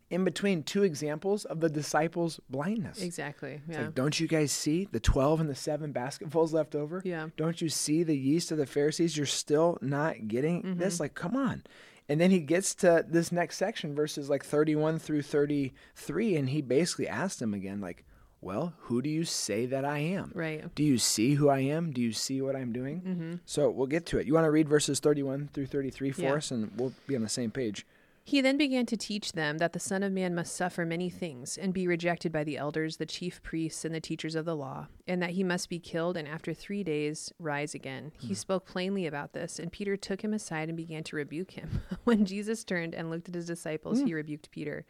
in 0.09 0.23
between 0.25 0.61
two 0.63 0.83
examples 0.83 1.45
of 1.45 1.61
the 1.61 1.69
disciples' 1.69 2.39
blindness. 2.49 3.01
exactly 3.01 3.61
yeah 3.69 3.83
like, 3.83 3.95
don't 3.95 4.19
you 4.19 4.27
guys 4.27 4.51
see 4.51 4.85
the 4.91 4.99
12 4.99 5.39
and 5.39 5.49
the 5.49 5.55
seven 5.55 5.93
basketfuls 5.93 6.53
left 6.53 6.75
over? 6.75 7.01
Yeah. 7.05 7.29
Don't 7.37 7.61
you 7.61 7.69
see 7.69 8.03
the 8.03 8.17
yeast 8.17 8.51
of 8.51 8.57
the 8.57 8.65
Pharisees? 8.65 9.15
You're 9.15 9.25
still 9.25 9.77
not 9.81 10.27
getting 10.27 10.63
Mm-hmm. 10.63 10.79
this? 10.79 10.99
Like, 10.99 11.13
come 11.15 11.35
on. 11.35 11.63
And 12.09 12.19
then 12.19 12.29
he 12.29 12.39
gets 12.39 12.75
to 12.75 13.05
this 13.07 13.31
next 13.31 13.55
section, 13.55 13.95
verses 13.95 14.29
like 14.29 14.43
31 14.43 14.99
through 14.99 15.21
33, 15.21 16.35
and 16.35 16.49
he 16.49 16.61
basically 16.61 17.07
asks 17.07 17.39
them 17.39 17.53
again, 17.53 17.79
like, 17.79 18.03
well, 18.41 18.73
who 18.79 19.01
do 19.01 19.09
you 19.09 19.23
say 19.23 19.65
that 19.67 19.85
I 19.85 19.99
am? 19.99 20.31
right 20.33 20.73
Do 20.75 20.83
you 20.83 20.97
see 20.97 21.35
who 21.35 21.49
I 21.49 21.59
am? 21.59 21.91
Do 21.91 22.01
you 22.01 22.11
see 22.11 22.41
what 22.41 22.55
I'm 22.55 22.73
doing? 22.73 23.01
Mm-hmm. 23.01 23.33
So 23.45 23.69
we'll 23.69 23.87
get 23.87 24.05
to 24.07 24.17
it. 24.17 24.25
You 24.27 24.33
want 24.33 24.45
to 24.45 24.51
read 24.51 24.67
verses 24.67 24.99
31 24.99 25.49
through 25.53 25.67
33 25.67 26.11
for 26.11 26.21
Yeah. 26.21 26.33
us, 26.33 26.51
and 26.51 26.71
we'll 26.75 26.93
be 27.07 27.15
on 27.15 27.21
the 27.21 27.29
same 27.29 27.51
page. 27.51 27.85
He 28.23 28.39
then 28.39 28.55
began 28.55 28.85
to 28.85 28.95
teach 28.95 29.31
them 29.31 29.57
that 29.57 29.73
the 29.73 29.79
Son 29.79 30.03
of 30.03 30.11
Man 30.11 30.35
must 30.35 30.55
suffer 30.55 30.85
many 30.85 31.09
things 31.09 31.57
and 31.57 31.73
be 31.73 31.87
rejected 31.87 32.31
by 32.31 32.43
the 32.43 32.55
elders, 32.55 32.97
the 32.97 33.05
chief 33.05 33.41
priests, 33.41 33.83
and 33.83 33.95
the 33.95 33.99
teachers 33.99 34.35
of 34.35 34.45
the 34.45 34.55
law, 34.55 34.87
and 35.07 35.21
that 35.23 35.31
he 35.31 35.43
must 35.43 35.69
be 35.69 35.79
killed 35.79 36.15
and 36.15 36.27
after 36.27 36.53
three 36.53 36.83
days 36.83 37.33
rise 37.39 37.73
again. 37.73 38.11
He 38.19 38.35
spoke 38.35 38.65
plainly 38.67 39.07
about 39.07 39.33
this, 39.33 39.57
and 39.57 39.71
Peter 39.71 39.97
took 39.97 40.23
him 40.23 40.33
aside 40.33 40.67
and 40.69 40.77
began 40.77 41.03
to 41.05 41.15
rebuke 41.15 41.51
him. 41.51 41.81
when 42.03 42.25
Jesus 42.25 42.63
turned 42.63 42.93
and 42.93 43.09
looked 43.09 43.27
at 43.27 43.35
his 43.35 43.47
disciples, 43.47 43.99
he 43.99 44.13
rebuked 44.13 44.51
Peter. 44.51 44.85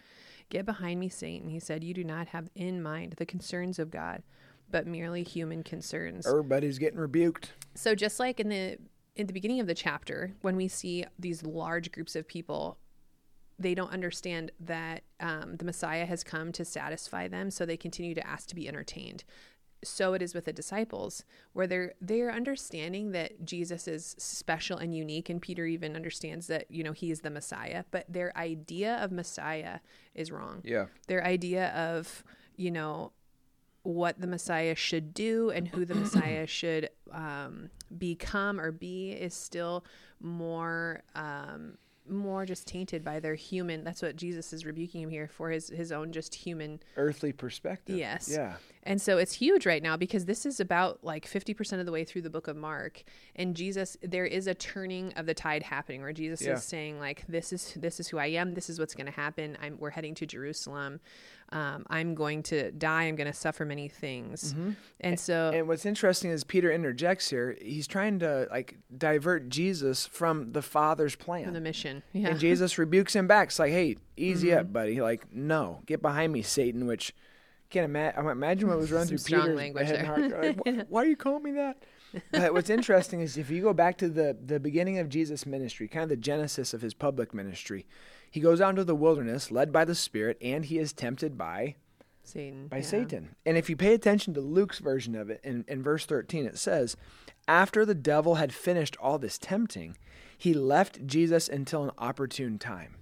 Get 0.51 0.65
behind 0.65 1.00
me, 1.00 1.08
Satan, 1.08 1.48
he 1.48 1.62
said. 1.62 1.81
You 1.81 1.93
do 1.93 2.03
not 2.03 2.27
have 2.27 2.50
in 2.55 2.84
mind 2.84 3.13
the 3.13 3.25
concerns 3.25 3.79
of 3.79 3.89
God, 3.89 4.22
but 4.70 4.86
merely 4.86 5.24
human 5.24 5.63
concerns. 5.63 6.27
Everybody's 6.27 6.77
getting 6.77 7.00
rebuked. 7.00 7.53
So 7.74 7.96
just 7.96 8.20
like 8.20 8.41
in 8.41 8.50
the 8.50 8.77
in 9.15 9.27
the 9.27 9.34
beginning 9.34 9.62
of 9.62 9.67
the 9.67 9.74
chapter, 9.74 10.34
when 10.41 10.58
we 10.58 10.67
see 10.67 11.05
these 11.17 11.43
large 11.43 11.93
groups 11.93 12.17
of 12.17 12.27
people, 12.27 12.77
they 13.58 13.74
don't 13.74 13.93
understand 13.93 14.51
that 14.60 15.03
um, 15.22 15.55
the 15.55 15.63
Messiah 15.63 16.05
has 16.05 16.22
come 16.22 16.51
to 16.51 16.65
satisfy 16.65 17.29
them, 17.29 17.50
so 17.50 17.65
they 17.65 17.77
continue 17.77 18.13
to 18.13 18.27
ask 18.27 18.50
to 18.50 18.55
be 18.55 18.67
entertained. 18.67 19.24
So 19.83 20.13
it 20.13 20.21
is 20.21 20.33
with 20.35 20.45
the 20.45 20.53
disciples 20.53 21.23
where 21.53 21.65
they're 21.67 21.93
they're 22.01 22.31
understanding 22.31 23.11
that 23.11 23.43
Jesus 23.45 23.88
is 23.88 24.15
special 24.19 24.77
and 24.77 24.95
unique 24.95 25.29
and 25.29 25.41
Peter 25.41 25.65
even 25.65 25.95
understands 25.95 26.47
that 26.47 26.69
you 26.69 26.83
know 26.83 26.91
he 26.91 27.09
is 27.11 27.21
the 27.21 27.29
Messiah 27.31 27.83
but 27.91 28.05
their 28.07 28.35
idea 28.38 28.95
of 29.03 29.11
Messiah 29.11 29.79
is 30.13 30.31
wrong 30.31 30.61
Yeah. 30.63 30.85
their 31.07 31.23
idea 31.25 31.69
of 31.71 32.23
you 32.55 32.69
know 32.71 33.11
what 33.83 34.21
the 34.21 34.27
Messiah 34.27 34.75
should 34.75 35.11
do 35.13 35.50
and 35.50 35.67
who 35.67 35.85
the 35.85 35.95
Messiah 36.03 36.45
should 36.45 36.89
um, 37.11 37.71
become 37.97 38.59
or 38.59 38.71
be 38.71 39.11
is 39.11 39.33
still 39.33 39.83
more 40.19 41.01
um, 41.15 41.77
more 42.09 42.45
just 42.45 42.67
tainted 42.67 43.03
by 43.03 43.19
their 43.19 43.35
human. 43.35 43.83
That's 43.83 44.01
what 44.01 44.15
Jesus 44.15 44.53
is 44.53 44.65
rebuking 44.65 45.01
him 45.01 45.09
here 45.09 45.27
for 45.27 45.50
his 45.50 45.69
his 45.69 45.91
own 45.91 46.11
just 46.11 46.35
human 46.35 46.79
Earthly 46.97 47.31
perspective. 47.31 47.95
Yes. 47.97 48.29
Yeah. 48.31 48.55
And 48.83 49.01
so 49.01 49.17
it's 49.17 49.33
huge 49.33 49.65
right 49.65 49.83
now 49.83 49.95
because 49.97 50.25
this 50.25 50.45
is 50.45 50.59
about 50.59 51.03
like 51.03 51.27
50% 51.27 51.79
of 51.79 51.85
the 51.85 51.91
way 51.91 52.03
through 52.03 52.21
the 52.23 52.29
book 52.29 52.47
of 52.47 52.55
Mark 52.55 53.03
and 53.35 53.55
Jesus 53.55 53.97
there 54.01 54.25
is 54.25 54.47
a 54.47 54.53
turning 54.55 55.13
of 55.13 55.25
the 55.25 55.33
tide 55.33 55.63
happening 55.63 56.01
where 56.01 56.13
Jesus 56.13 56.41
Yeah. 56.41 56.53
is 56.53 56.63
saying 56.63 57.00
like 57.00 57.23
this 57.27 57.53
is 57.53 57.73
this 57.75 58.00
is 58.00 58.07
who 58.07 58.17
I 58.17 58.27
am 58.27 58.53
this 58.53 58.69
is 58.69 58.79
what's 58.79 58.93
going 58.95 59.05
to 59.07 59.11
happen 59.11 59.57
I'm 59.61 59.77
we're 59.79 59.89
heading 59.91 60.15
to 60.15 60.25
Jerusalem 60.25 61.00
um, 61.53 61.85
I'm 61.89 62.15
going 62.15 62.43
to 62.43 62.71
die 62.71 63.03
I'm 63.03 63.15
going 63.17 63.27
to 63.31 63.38
suffer 63.38 63.65
many 63.65 63.88
things 63.89 64.55
and 65.01 65.19
so 65.19 65.33
Mm-hmm. 65.33 65.55
And 65.57 65.67
what's 65.67 65.85
interesting 65.85 66.31
is 66.31 66.43
Peter 66.43 66.71
interjects 66.71 67.29
here. 67.29 67.57
He's 67.61 67.88
trying 67.88 68.19
to 68.19 68.47
like 68.51 68.77
divert 68.95 69.50
Jesus 69.50 70.05
from 70.07 70.51
the 70.53 70.61
Father's 70.61 71.15
plan. 71.15 71.51
the 71.53 71.59
mission 71.61 72.03
yeah 72.13 72.21
Mm-hmm. 72.21 72.31
And 72.31 72.39
Jesus 72.39 72.77
rebukes 72.77 73.15
him 73.15 73.27
back. 73.27 73.47
It's 73.50 73.59
like, 73.59 73.71
hey, 73.71 73.97
easy 74.15 74.53
up, 74.53 74.71
buddy. 74.71 75.01
Like, 75.01 75.33
no, 75.33 75.81
get 75.85 76.01
behind 76.01 76.31
me, 76.31 76.41
Satan. 76.43 76.85
Which 76.88 77.13
can't 77.71 77.85
imagine. 77.85 78.27
Imagine 78.27 78.67
what 78.69 78.77
was 78.77 78.91
running 78.91 79.17
through 79.17 79.17
Peter's 79.17 79.55
language 79.55 79.87
head 79.87 79.95
and 79.95 80.07
heart. 80.07 80.43
Like, 80.43 80.57
"Why- 80.65 80.85
why 80.89 81.03
are 81.03 81.07
you 81.07 81.15
calling 81.15 81.43
me 81.43 81.51
that? 81.53 81.83
But 82.31 82.53
what's 82.53 82.69
interesting 82.69 83.21
is 83.21 83.37
if 83.37 83.49
you 83.49 83.61
go 83.61 83.73
back 83.73 83.97
to 83.99 84.09
the 84.09 84.37
the 84.39 84.59
beginning 84.59 84.99
of 84.99 85.09
Jesus' 85.09 85.45
ministry, 85.45 85.87
kind 85.87 86.03
of 86.03 86.09
the 86.09 86.17
genesis 86.17 86.73
of 86.73 86.81
his 86.81 86.93
public 86.93 87.33
ministry, 87.33 87.87
he 88.29 88.39
goes 88.39 88.61
out 88.61 88.71
into 88.71 88.83
the 88.83 88.95
wilderness, 88.95 89.49
led 89.49 89.71
by 89.71 89.85
the 89.85 89.95
Spirit, 89.95 90.37
and 90.41 90.65
he 90.65 90.77
is 90.77 90.93
tempted 90.93 91.37
by 91.37 91.75
Satan 92.23 92.67
by 92.67 92.77
yeah. 92.77 92.83
Satan. 92.83 93.35
And 93.45 93.57
if 93.57 93.69
you 93.69 93.75
pay 93.75 93.93
attention 93.93 94.33
to 94.33 94.41
Luke's 94.41 94.79
version 94.79 95.15
of 95.15 95.29
it, 95.29 95.41
in, 95.43 95.65
in 95.67 95.83
verse 95.83 96.05
13, 96.05 96.45
it 96.45 96.57
says, 96.57 96.95
After 97.47 97.85
the 97.85 97.95
devil 97.95 98.35
had 98.35 98.53
finished 98.53 98.95
all 98.99 99.17
this 99.17 99.37
tempting, 99.37 99.97
he 100.37 100.53
left 100.53 101.05
Jesus 101.05 101.49
until 101.49 101.83
an 101.83 101.91
opportune 101.97 102.59
time. 102.59 102.95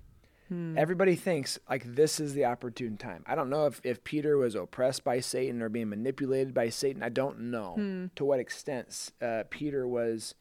Everybody 0.51 1.15
thinks 1.15 1.59
like 1.69 1.95
this 1.95 2.19
is 2.19 2.33
the 2.33 2.45
opportune 2.45 2.97
time. 2.97 3.23
I 3.27 3.35
don't 3.35 3.49
know 3.49 3.67
if, 3.67 3.79
if 3.83 4.03
Peter 4.03 4.37
was 4.37 4.55
oppressed 4.55 5.03
by 5.03 5.19
Satan 5.19 5.61
or 5.61 5.69
being 5.69 5.89
manipulated 5.89 6.53
by 6.53 6.69
Satan. 6.69 7.03
I 7.03 7.09
don't 7.09 7.51
know 7.51 8.09
to 8.15 8.25
what 8.25 8.39
extent 8.39 9.11
uh, 9.21 9.43
Peter 9.49 9.87
was 9.87 10.33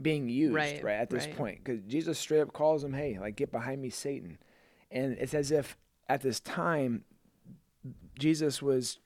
being 0.00 0.28
used 0.28 0.54
right, 0.54 0.82
Right, 0.82 0.94
at 0.96 1.10
this 1.10 1.26
right. 1.26 1.36
point 1.36 1.64
because 1.64 1.82
Jesus 1.82 2.18
straight 2.18 2.40
up 2.40 2.52
calls 2.52 2.82
him, 2.82 2.92
"Hey, 2.94 3.18
like 3.20 3.36
get 3.36 3.52
behind 3.52 3.80
me, 3.80 3.90
Satan," 3.90 4.38
and 4.90 5.12
it's 5.12 5.34
as 5.34 5.52
if 5.52 5.76
at 6.08 6.22
this 6.22 6.40
time 6.40 7.04
Jesus 8.18 8.60
was 8.60 8.98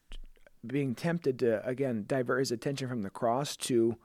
being 0.67 0.95
tempted 0.95 1.39
to 1.41 1.65
again 1.67 2.05
divert 2.09 2.39
his 2.41 2.51
attention 2.51 2.89
from 2.89 3.03
the 3.03 3.11
cross 3.11 3.57
to 3.57 3.97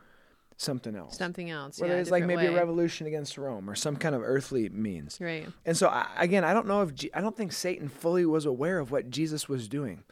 something 0.61 0.95
else. 0.95 1.17
something 1.17 1.49
else 1.49 1.79
Whether 1.79 1.95
yeah, 1.95 1.99
it's 2.01 2.11
like 2.11 2.25
maybe 2.25 2.45
a 2.45 2.51
revolution 2.55 3.07
against 3.07 3.37
Rome 3.37 3.69
or 3.69 3.75
some 3.75 3.95
kind 3.95 4.13
of 4.15 4.21
earthly 4.23 4.69
means. 4.69 5.17
right 5.21 5.47
And 5.65 5.75
so 5.75 5.87
I, 5.87 6.07
again, 6.17 6.43
I 6.43 6.53
don't 6.53 6.67
know 6.67 6.81
if 6.81 6.93
Je- 6.93 7.11
I 7.13 7.21
don't 7.21 7.35
think 7.35 7.51
Satan 7.51 7.89
fully 7.89 8.25
was 8.25 8.45
aware 8.45 8.79
of 8.79 8.91
what 8.91 9.09
Jesus 9.09 9.49
was 9.49 9.67
doing. 9.67 10.03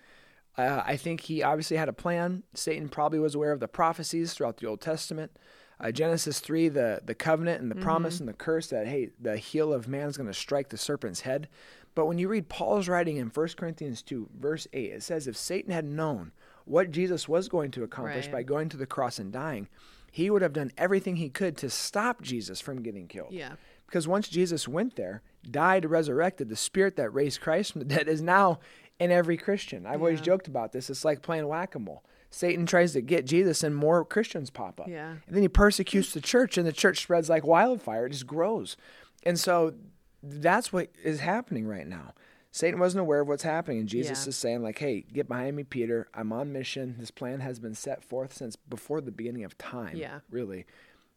Uh, 0.57 0.83
I 0.85 0.97
think 0.97 1.21
he 1.21 1.41
obviously 1.43 1.77
had 1.77 1.87
a 1.87 1.93
plan. 1.93 2.43
Satan 2.53 2.89
probably 2.89 3.19
was 3.19 3.35
aware 3.35 3.51
of 3.51 3.59
the 3.61 3.67
prophecies 3.67 4.33
throughout 4.33 4.57
the 4.57 4.67
Old 4.67 4.81
Testament. 4.81 5.31
Uh, 5.79 5.91
Genesis 5.91 6.41
three, 6.41 6.67
the 6.67 6.99
the 7.05 7.15
covenant 7.15 7.61
and 7.61 7.71
the 7.71 7.75
promise 7.75 8.19
and 8.19 8.27
the 8.27 8.33
curse 8.33 8.67
that 8.67 8.85
hey, 8.87 9.11
the 9.21 9.37
heel 9.37 9.71
of 9.71 9.87
man 9.87 10.09
is 10.09 10.17
going 10.17 10.27
to 10.27 10.33
strike 10.33 10.67
the 10.69 10.77
serpent's 10.77 11.21
head. 11.21 11.47
But 11.95 12.05
when 12.05 12.17
you 12.17 12.27
read 12.27 12.49
Paul's 12.49 12.87
writing 12.89 13.17
in 13.17 13.27
1 13.27 13.47
Corinthians 13.57 14.01
2, 14.03 14.29
verse 14.37 14.67
8, 14.73 14.91
it 14.93 15.03
says, 15.03 15.27
If 15.27 15.35
Satan 15.35 15.71
had 15.73 15.85
known 15.85 16.31
what 16.65 16.91
Jesus 16.91 17.27
was 17.27 17.49
going 17.49 17.71
to 17.71 17.83
accomplish 17.83 18.25
Right. 18.27 18.31
by 18.33 18.43
going 18.43 18.69
to 18.69 18.77
the 18.77 18.85
cross 18.85 19.17
and 19.19 19.31
dying, 19.33 19.67
he 20.11 20.29
would 20.29 20.41
have 20.41 20.53
done 20.53 20.71
everything 20.77 21.15
he 21.17 21.29
could 21.29 21.57
to 21.57 21.69
stop 21.69 22.21
Jesus 22.21 22.59
from 22.61 22.81
getting 22.81 23.07
killed. 23.07 23.31
yeah 23.31 23.53
Because 23.85 24.07
once 24.07 24.27
Jesus 24.27 24.67
went 24.67 24.95
there, 24.95 25.21
died, 25.49 25.85
resurrected, 25.85 26.49
the 26.49 26.55
spirit 26.55 26.95
that 26.97 27.09
raised 27.13 27.41
Christ 27.41 27.71
from 27.73 27.79
the 27.79 27.85
dead 27.85 28.07
is 28.07 28.21
now 28.21 28.59
in 28.99 29.11
every 29.11 29.37
Christian. 29.37 29.85
I've 29.85 30.01
always 30.01 30.21
joked 30.21 30.47
about 30.47 30.73
this. 30.73 30.89
It's 30.89 31.05
like 31.05 31.21
playing 31.21 31.47
whack 31.47 31.75
a 31.75 31.79
mole. 31.79 32.03
Satan 32.31 32.65
tries 32.65 32.93
to 32.93 33.01
get 33.01 33.25
Jesus, 33.25 33.63
and 33.63 33.75
more 33.75 34.05
Christians 34.05 34.49
pop 34.49 34.79
up. 34.79 34.87
Yeah. 34.87 35.15
And 35.25 35.35
then 35.35 35.41
he 35.41 35.47
persecutes 35.47 36.13
the 36.13 36.21
church, 36.21 36.57
and 36.57 36.67
the 36.67 36.73
church 36.73 37.01
spreads 37.01 37.29
like 37.29 37.43
wildfire. 37.43 38.05
It 38.05 38.11
just 38.11 38.27
grows. 38.27 38.77
And 39.23 39.39
so 39.39 39.73
that's 40.21 40.71
what 40.71 40.89
is 41.03 41.21
happening 41.21 41.65
right 41.65 41.87
now. 41.87 42.13
Satan 42.51 42.79
wasn't 42.79 43.01
aware 43.01 43.19
of 43.21 43.27
what's 43.27 43.43
happening, 43.43 43.79
and 43.79 43.87
Jesus 43.87 44.25
Yeah. 44.25 44.29
is 44.29 44.35
saying, 44.35 44.63
like, 44.63 44.79
hey, 44.79 45.01
get 45.01 45.27
behind 45.27 45.55
me, 45.55 45.63
Peter. 45.63 46.07
I'm 46.13 46.33
on 46.33 46.51
mission. 46.51 46.95
This 46.97 47.11
plan 47.11 47.41
has 47.41 47.59
been 47.59 47.75
set 47.75 48.03
forth 48.03 48.33
since 48.33 48.55
before 48.55 49.01
the 49.01 49.11
beginning 49.11 49.43
of 49.43 49.57
time. 49.57 49.95
Yeah. 49.95 50.21
Really. 50.31 50.65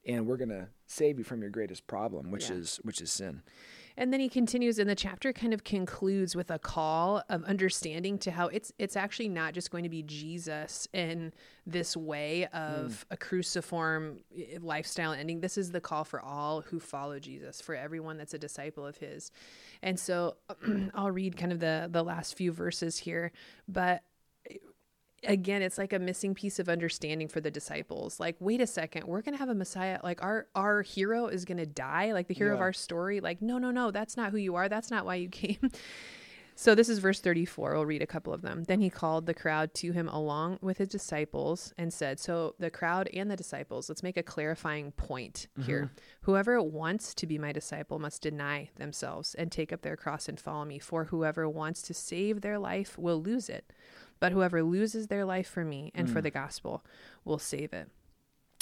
And 0.07 0.27
we're 0.27 0.37
gonna 0.37 0.69
save 0.87 1.17
you 1.19 1.25
from 1.25 1.41
your 1.41 1.51
greatest 1.51 1.87
problem, 1.87 2.31
which 2.31 2.51
Yeah. 2.51 2.57
is 2.57 2.77
which 2.83 3.01
is 3.01 3.11
sin. 3.11 3.43
And 3.97 4.13
then 4.13 4.21
he 4.21 4.29
continues, 4.29 4.79
and 4.79 4.89
the 4.89 4.95
chapter 4.95 5.33
kind 5.33 5.53
of 5.53 5.65
concludes 5.65 6.35
with 6.35 6.51
a 6.51 6.59
call 6.59 7.23
of 7.29 7.45
understanding 7.45 8.19
to 8.19 8.31
how 8.31 8.49
it's 8.49 8.73
it's 8.79 8.97
actually 8.97 9.29
not 9.29 9.55
just 9.55 9.71
going 9.71 9.85
to 9.85 9.89
be 9.89 10.03
Jesus 10.03 10.89
in 10.93 11.33
this 11.67 11.97
way 11.97 12.47
of 12.47 13.07
a 13.11 13.17
cruciform 13.17 14.19
eh, 14.37 14.59
lifestyle 14.61 15.13
ending. 15.13 15.41
This 15.41 15.59
is 15.59 15.71
the 15.71 15.81
call 15.81 16.05
for 16.05 16.21
all 16.21 16.63
who 16.63 16.81
follow 16.81 17.19
Jesus, 17.19 17.61
for 17.61 17.75
everyone 17.75 18.17
that's 18.17 18.35
a 18.35 18.39
disciple 18.39 18.87
of 18.87 18.97
his. 18.97 19.31
And 19.83 19.99
so 19.99 20.37
I'll 20.95 21.11
read 21.11 21.37
kind 21.37 21.53
of 21.53 21.61
the 21.61 21.89
the 21.91 22.03
last 22.03 22.37
few 22.37 22.53
verses 22.53 22.99
here, 22.99 23.33
but 23.69 24.03
again 25.25 25.63
it's 25.63 25.79
like 25.79 25.93
a 25.93 25.99
missing 25.99 26.35
piece 26.35 26.59
of 26.59 26.69
understanding 26.69 27.29
for 27.29 27.41
the 27.41 27.51
disciples. 27.51 28.21
Like 28.21 28.37
wait 28.41 28.61
a 28.61 28.67
second 28.67 29.07
we're 29.07 29.23
gonna 29.23 29.37
have 29.37 29.49
a 29.49 29.55
messiah 29.55 29.99
like 30.03 30.23
our 30.23 30.47
our 30.55 30.83
hero 30.83 31.27
is 31.27 31.45
gonna 31.45 31.67
die 31.67 32.13
like 32.13 32.29
the 32.29 32.35
hero 32.35 32.55
of 32.55 32.61
our 32.61 32.73
story. 32.73 33.21
Like 33.21 33.43
no 33.43 33.59
no 33.59 33.71
no 33.71 33.91
that's 33.91 34.17
not 34.17 34.31
who 34.31 34.39
you 34.39 34.55
are. 34.57 34.69
That's 34.69 34.91
not 34.91 35.05
why 35.05 35.17
you 35.17 35.29
came. 35.29 35.59
So 36.55 36.75
this 36.75 36.89
is 36.89 36.99
verse 36.99 37.21
34 37.21 37.73
we'll 37.73 37.87
read 37.87 38.03
a 38.03 38.07
couple 38.07 38.33
of 38.33 38.43
them. 38.43 38.65
Then 38.65 38.81
he 38.81 38.91
called 38.91 39.27
the 39.27 39.35
crowd 39.35 39.75
to 39.75 39.93
him 39.93 40.09
along 40.09 40.59
with 40.61 40.79
his 40.79 40.89
disciples 40.89 41.73
and 41.79 41.93
said 41.93 42.21
so 42.21 42.55
the 42.59 42.71
crowd 42.71 43.09
and 43.13 43.31
the 43.31 43.37
disciples 43.37 43.89
let's 43.89 44.03
make 44.03 44.17
a 44.17 44.23
clarifying 44.23 44.93
point 44.93 45.49
mm-hmm. 45.59 45.67
here. 45.67 45.91
Whoever 46.23 46.63
wants 46.63 47.15
to 47.15 47.27
be 47.27 47.39
my 47.39 47.53
disciple 47.53 47.99
must 47.99 48.23
deny 48.23 48.71
themselves 48.77 49.35
and 49.35 49.51
take 49.51 49.73
up 49.73 49.83
their 49.83 49.97
cross 49.97 50.29
and 50.29 50.39
follow 50.39 50.65
me 50.65 50.79
for 50.79 51.07
whoever 51.07 51.49
wants 51.49 51.83
to 51.83 51.95
save 51.95 52.43
their 52.43 52.59
life 52.59 52.99
will 52.99 53.21
lose 53.21 53.49
it 53.49 53.73
but 54.23 54.31
whoever 54.31 54.63
loses 54.63 55.09
their 55.09 55.25
life 55.25 55.49
for 55.49 55.65
me 55.65 55.91
and 55.97 56.09
for 56.09 56.21
the 56.21 56.31
gospel 56.31 56.85
will 57.25 57.41
save 57.41 57.73
it. 57.73 57.89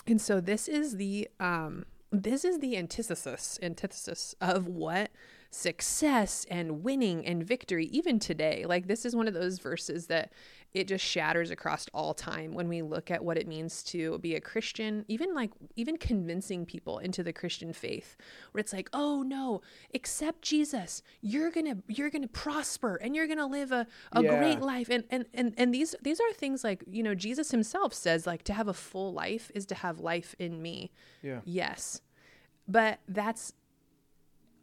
And 0.06 0.18
so 0.18 0.40
this 0.40 0.66
is 0.68 0.96
the 0.96 1.28
um 1.38 1.84
this 2.10 2.46
is 2.46 2.60
the 2.60 2.78
antithesis 2.78 3.58
antithesis 3.60 4.34
of 4.40 4.66
what 4.66 5.10
success 5.50 6.46
and 6.48 6.84
winning 6.84 7.26
and 7.26 7.44
victory 7.44 7.86
even 7.86 8.18
today. 8.18 8.64
Like 8.66 8.86
this 8.86 9.04
is 9.04 9.16
one 9.16 9.26
of 9.28 9.34
those 9.34 9.58
verses 9.58 10.06
that 10.06 10.32
it 10.72 10.86
just 10.86 11.04
shatters 11.04 11.50
across 11.50 11.86
all 11.92 12.14
time 12.14 12.52
when 12.52 12.68
we 12.68 12.80
look 12.82 13.10
at 13.10 13.24
what 13.24 13.36
it 13.36 13.48
means 13.48 13.82
to 13.82 14.18
be 14.18 14.36
a 14.36 14.40
Christian, 14.40 15.04
even 15.08 15.34
like 15.34 15.50
even 15.74 15.96
convincing 15.96 16.64
people 16.64 16.98
into 17.00 17.24
the 17.24 17.32
Christian 17.32 17.72
faith 17.72 18.16
where 18.52 18.60
it's 18.60 18.72
like, 18.72 18.88
"Oh 18.92 19.22
no, 19.22 19.60
accept 19.92 20.42
Jesus. 20.42 21.02
You're 21.20 21.50
to 21.50 21.82
you're 21.88 22.10
to 22.10 22.28
prosper 22.28 22.94
and 23.02 23.16
you're 23.16 23.26
to 23.26 23.46
live 23.46 23.72
a 23.72 23.88
a 24.12 24.22
Yeah. 24.22 24.38
great 24.38 24.60
life." 24.60 24.88
And 24.88 25.02
and 25.10 25.24
and 25.34 25.52
and 25.58 25.74
these 25.74 25.96
these 26.00 26.20
are 26.20 26.32
things 26.32 26.62
like, 26.62 26.84
you 26.88 27.02
know, 27.02 27.16
Jesus 27.16 27.50
himself 27.50 27.92
says 27.92 28.24
like 28.24 28.44
to 28.44 28.52
have 28.52 28.68
a 28.68 28.74
full 28.74 29.12
life 29.12 29.50
is 29.52 29.66
to 29.66 29.74
have 29.74 29.98
life 29.98 30.36
in 30.38 30.62
me. 30.62 30.92
Yeah. 31.22 31.40
Yes. 31.44 32.02
But 32.68 33.00
that's 33.08 33.54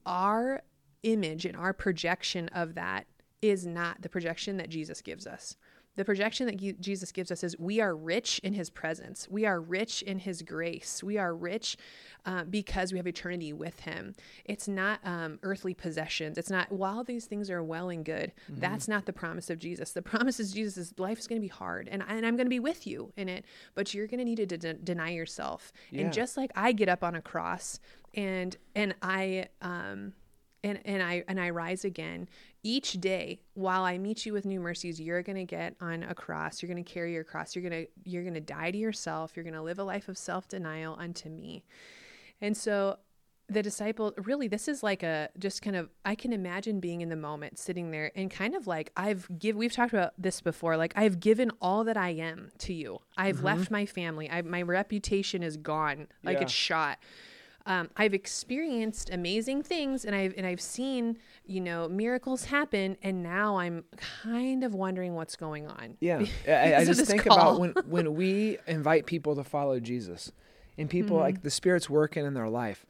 our 0.05 0.61
image 1.03 1.45
and 1.45 1.55
our 1.55 1.73
projection 1.73 2.49
of 2.49 2.75
that 2.75 3.05
is 3.41 3.65
not 3.65 4.01
the 4.01 4.09
projection 4.09 4.57
that 4.57 4.69
Jesus 4.69 5.01
gives 5.01 5.27
us. 5.27 5.55
The 5.97 6.05
projection 6.05 6.45
that 6.45 6.79
Jesus 6.79 7.11
gives 7.11 7.31
us 7.31 7.43
is 7.43 7.57
we 7.57 7.81
are 7.81 7.95
rich 7.95 8.39
in 8.43 8.53
his 8.53 8.69
presence. 8.69 9.27
We 9.31 9.47
are 9.47 9.59
rich 9.59 10.03
in 10.03 10.19
his 10.19 10.43
grace. 10.43 11.03
We 11.03 11.17
are 11.17 11.33
rich 11.33 11.75
uh, 12.23 12.43
because 12.43 12.91
we 12.91 12.99
have 12.99 13.07
eternity 13.07 13.51
with 13.51 13.79
him. 13.79 14.13
It's 14.45 14.67
not 14.67 14.99
um, 15.03 15.39
earthly 15.41 15.73
possessions. 15.73 16.37
It's 16.37 16.51
not, 16.51 16.71
while 16.71 17.03
these 17.03 17.25
things 17.25 17.49
are 17.49 17.63
well 17.63 17.89
and 17.89 18.05
good, 18.05 18.31
that's 18.47 18.87
not 18.87 19.07
the 19.07 19.13
promise 19.13 19.49
of 19.49 19.57
Jesus. 19.57 19.91
The 19.91 20.01
promise 20.03 20.39
is 20.39 20.51
Jesus 20.51 20.77
is 20.77 20.93
life 20.99 21.17
is 21.17 21.25
going 21.25 21.41
to 21.41 21.45
be 21.45 21.47
hard 21.47 21.89
and, 21.91 22.03
and 22.07 22.27
I'm 22.27 22.35
going 22.35 22.45
to 22.45 22.49
be 22.49 22.59
with 22.59 22.85
you 22.85 23.11
in 23.17 23.27
it, 23.27 23.43
but 23.73 23.95
you're 23.95 24.07
going 24.07 24.19
to 24.19 24.25
need 24.25 24.37
to 24.37 24.45
de- 24.45 24.73
deny 24.75 25.09
yourself. 25.09 25.73
Yeah. 25.89 26.03
And 26.03 26.13
just 26.13 26.37
like 26.37 26.51
I 26.55 26.73
get 26.73 26.89
up 26.89 27.03
on 27.03 27.15
a 27.15 27.21
cross 27.23 27.79
and, 28.13 28.55
and 28.75 28.93
I, 29.01 29.47
um, 29.63 30.13
and 30.63 30.79
and 30.85 31.01
I 31.03 31.23
and 31.27 31.39
I 31.39 31.49
rise 31.49 31.85
again. 31.85 32.27
each 32.63 32.93
day 32.93 33.39
while 33.53 33.83
I 33.83 33.97
meet 33.97 34.25
you 34.25 34.33
with 34.33 34.45
new 34.45 34.59
mercies, 34.59 34.99
you're 34.99 35.23
going 35.23 35.37
to 35.37 35.45
get 35.45 35.75
on 35.79 36.03
a 36.03 36.13
cross. 36.13 36.61
You're 36.61 36.67
going 36.67 36.83
to 36.83 36.91
carry 36.91 37.13
your 37.13 37.23
cross. 37.23 37.55
You're 37.55 37.67
going 37.67 37.85
to 37.85 37.91
you're 38.03 38.23
going 38.23 38.33
to 38.33 38.41
die 38.41 38.71
to 38.71 38.77
yourself. 38.77 39.33
You're 39.35 39.43
going 39.43 39.53
to 39.53 39.61
live 39.61 39.79
a 39.79 39.83
life 39.83 40.09
of 40.09 40.17
self-denial 40.17 40.97
unto 40.99 41.29
me. 41.29 41.63
And 42.41 42.55
so 42.57 42.97
the 43.49 43.63
disciple 43.63 44.13
really 44.17 44.47
this 44.47 44.67
is 44.67 44.83
like 44.83 45.03
a 45.03 45.29
just 45.39 45.61
kind 45.61 45.75
of 45.75 45.89
i 46.03 46.13
can 46.15 46.33
imagine 46.33 46.79
being 46.79 47.01
in 47.01 47.09
the 47.09 47.15
moment 47.15 47.57
sitting 47.57 47.91
there 47.91 48.11
and 48.15 48.29
kind 48.29 48.55
of 48.55 48.67
like 48.67 48.91
i've 48.97 49.27
give 49.39 49.55
we've 49.55 49.71
talked 49.71 49.93
about 49.93 50.11
this 50.17 50.41
before 50.41 50.75
like 50.75 50.91
i've 50.95 51.19
given 51.19 51.49
all 51.61 51.83
that 51.85 51.95
i 51.95 52.09
am 52.09 52.51
to 52.57 52.73
you 52.73 52.99
i've 53.15 53.37
mm-hmm. 53.37 53.45
left 53.45 53.71
my 53.71 53.85
family 53.85 54.29
I, 54.29 54.41
my 54.41 54.61
reputation 54.61 55.43
is 55.43 55.55
gone 55.55 56.07
like 56.23 56.37
yeah. 56.37 56.43
it's 56.43 56.51
shot 56.51 56.99
um, 57.67 57.89
I've 57.97 58.13
experienced 58.13 59.09
amazing 59.11 59.61
things 59.61 60.05
and 60.05 60.15
I've 60.15 60.33
and 60.37 60.47
I've 60.47 60.61
seen 60.61 61.17
you 61.45 61.61
know 61.61 61.87
miracles 61.87 62.45
happen 62.45 62.97
and 63.03 63.21
now 63.21 63.57
I'm 63.57 63.83
kind 63.97 64.63
of 64.63 64.73
wondering 64.73 65.13
what's 65.13 65.35
going 65.35 65.67
on. 65.67 65.97
Yeah, 65.99 66.23
I, 66.47 66.75
I 66.75 66.85
just 66.85 67.05
think 67.05 67.25
call. 67.25 67.37
about 67.37 67.59
when 67.59 67.73
when 67.87 68.15
we 68.15 68.57
invite 68.65 69.05
people 69.05 69.35
to 69.35 69.43
follow 69.43 69.79
Jesus, 69.79 70.31
and 70.77 70.89
people 70.89 71.17
mm-hmm. 71.17 71.25
like 71.25 71.43
the 71.43 71.51
Spirit's 71.51 71.89
working 71.89 72.25
in 72.25 72.33
their 72.33 72.49
life. 72.49 72.85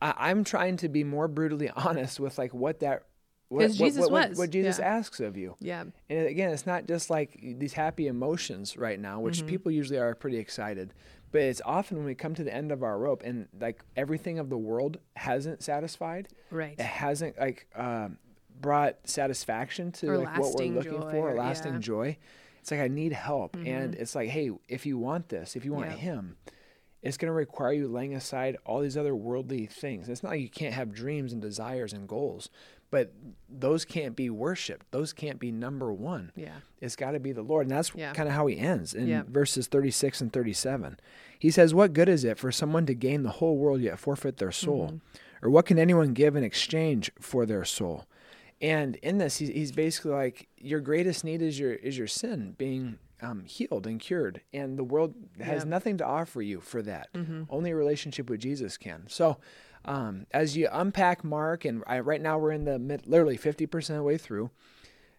I, 0.00 0.30
am 0.30 0.44
trying 0.44 0.76
to 0.78 0.88
be 0.88 1.02
more 1.04 1.26
brutally 1.28 1.70
honest 1.76 2.20
with 2.20 2.38
like 2.38 2.54
what 2.54 2.80
that 2.80 3.02
what, 3.48 3.72
Jesus 3.72 4.00
what, 4.02 4.10
what, 4.12 4.28
was. 4.30 4.38
what 4.38 4.50
Jesus 4.50 4.78
yeah. 4.78 4.86
asks 4.86 5.20
of 5.20 5.36
you. 5.36 5.56
Yeah. 5.60 5.84
And 6.10 6.26
again, 6.26 6.50
it's 6.50 6.66
not 6.66 6.86
just 6.86 7.08
like 7.08 7.38
these 7.58 7.72
happy 7.72 8.06
emotions 8.06 8.76
right 8.76 9.00
now, 9.00 9.20
which 9.20 9.38
mm-hmm. 9.38 9.48
people 9.48 9.72
usually 9.72 9.98
are 9.98 10.14
pretty 10.14 10.36
excited, 10.36 10.92
but 11.30 11.42
it's 11.42 11.60
often 11.64 11.98
when 11.98 12.06
we 12.06 12.14
come 12.14 12.34
to 12.34 12.44
the 12.44 12.54
end 12.54 12.72
of 12.72 12.82
our 12.82 12.98
rope 12.98 13.22
and 13.24 13.48
like 13.60 13.84
everything 13.96 14.38
of 14.38 14.48
the 14.50 14.58
world 14.58 14.98
hasn't 15.16 15.62
satisfied. 15.62 16.28
Right. 16.50 16.74
It 16.78 16.84
hasn't 16.84 17.38
like 17.38 17.66
um, 17.74 18.18
brought 18.60 18.96
satisfaction 19.04 19.92
to 19.92 20.08
or 20.08 20.18
like 20.18 20.38
what 20.38 20.54
we're 20.54 20.72
looking 20.72 21.00
joy, 21.00 21.10
for, 21.10 21.30
or 21.30 21.34
lasting 21.34 21.74
yeah. 21.74 21.80
joy. 21.80 22.16
It's 22.60 22.70
like 22.70 22.80
I 22.80 22.88
need 22.88 23.12
help, 23.12 23.56
mm-hmm. 23.56 23.66
and 23.66 23.94
it's 23.94 24.14
like, 24.14 24.28
hey, 24.28 24.50
if 24.68 24.84
you 24.84 24.98
want 24.98 25.28
this, 25.28 25.56
if 25.56 25.64
you 25.64 25.72
want 25.72 25.90
yep. 25.90 25.98
Him 25.98 26.36
it's 27.02 27.16
going 27.16 27.28
to 27.28 27.34
require 27.34 27.72
you 27.72 27.88
laying 27.88 28.14
aside 28.14 28.56
all 28.64 28.80
these 28.80 28.96
other 28.96 29.14
worldly 29.14 29.66
things. 29.66 30.08
It's 30.08 30.22
not 30.22 30.30
like 30.30 30.40
you 30.40 30.48
can't 30.48 30.74
have 30.74 30.92
dreams 30.92 31.32
and 31.32 31.40
desires 31.40 31.92
and 31.92 32.08
goals, 32.08 32.50
but 32.90 33.12
those 33.48 33.84
can't 33.84 34.16
be 34.16 34.30
worshiped. 34.30 34.90
Those 34.90 35.12
can't 35.12 35.38
be 35.38 35.52
number 35.52 35.92
one. 35.92 36.32
Yeah. 36.34 36.56
It's 36.80 36.96
got 36.96 37.12
to 37.12 37.20
be 37.20 37.32
the 37.32 37.42
Lord. 37.42 37.66
And 37.66 37.76
that's 37.76 37.92
yeah. 37.94 38.12
kind 38.12 38.28
of 38.28 38.34
how 38.34 38.46
he 38.46 38.58
ends 38.58 38.94
in 38.94 39.08
yeah. 39.08 39.22
verses 39.26 39.66
36 39.66 40.20
and 40.20 40.32
37. 40.32 40.98
He 41.38 41.50
says, 41.50 41.74
What 41.74 41.92
good 41.92 42.08
is 42.08 42.24
it 42.24 42.38
for 42.38 42.50
someone 42.50 42.86
to 42.86 42.94
gain 42.94 43.22
the 43.22 43.30
whole 43.30 43.56
world 43.56 43.80
yet 43.80 43.98
forfeit 43.98 44.38
their 44.38 44.52
soul? 44.52 44.86
Mm-hmm. 44.86 45.46
Or 45.46 45.50
what 45.50 45.66
can 45.66 45.78
anyone 45.78 46.14
give 46.14 46.34
in 46.34 46.42
exchange 46.42 47.10
for 47.20 47.46
their 47.46 47.64
soul? 47.64 48.06
And 48.60 48.96
in 48.96 49.18
this, 49.18 49.36
he's 49.36 49.70
basically 49.70 50.12
like, 50.12 50.48
Your 50.56 50.80
greatest 50.80 51.24
need 51.24 51.42
is 51.42 51.58
your 51.60 51.74
is 51.74 51.96
your 51.96 52.08
sin 52.08 52.54
being 52.58 52.98
um, 53.20 53.44
healed 53.44 53.86
and 53.86 54.00
cured, 54.00 54.42
and 54.52 54.78
the 54.78 54.84
world 54.84 55.14
has 55.40 55.64
yeah. 55.64 55.70
nothing 55.70 55.98
to 55.98 56.06
offer 56.06 56.40
you 56.42 56.60
for 56.60 56.82
that. 56.82 57.12
Mm-hmm. 57.12 57.44
Only 57.50 57.70
a 57.70 57.76
relationship 57.76 58.30
with 58.30 58.40
Jesus 58.40 58.76
can. 58.76 59.04
So, 59.08 59.38
um, 59.88 60.26
as 60.30 60.56
you 60.56 60.68
unpack 60.70 61.24
Mark, 61.24 61.64
and 61.64 61.82
I, 61.86 62.00
right 62.00 62.20
now 62.20 62.38
we're 62.38 62.52
in 62.52 62.64
the 62.64 62.78
mid, 62.78 63.06
literally 63.06 63.36
fifty 63.36 63.66
percent 63.66 63.96
of 63.96 64.02
the 64.02 64.06
way 64.06 64.18
through. 64.18 64.50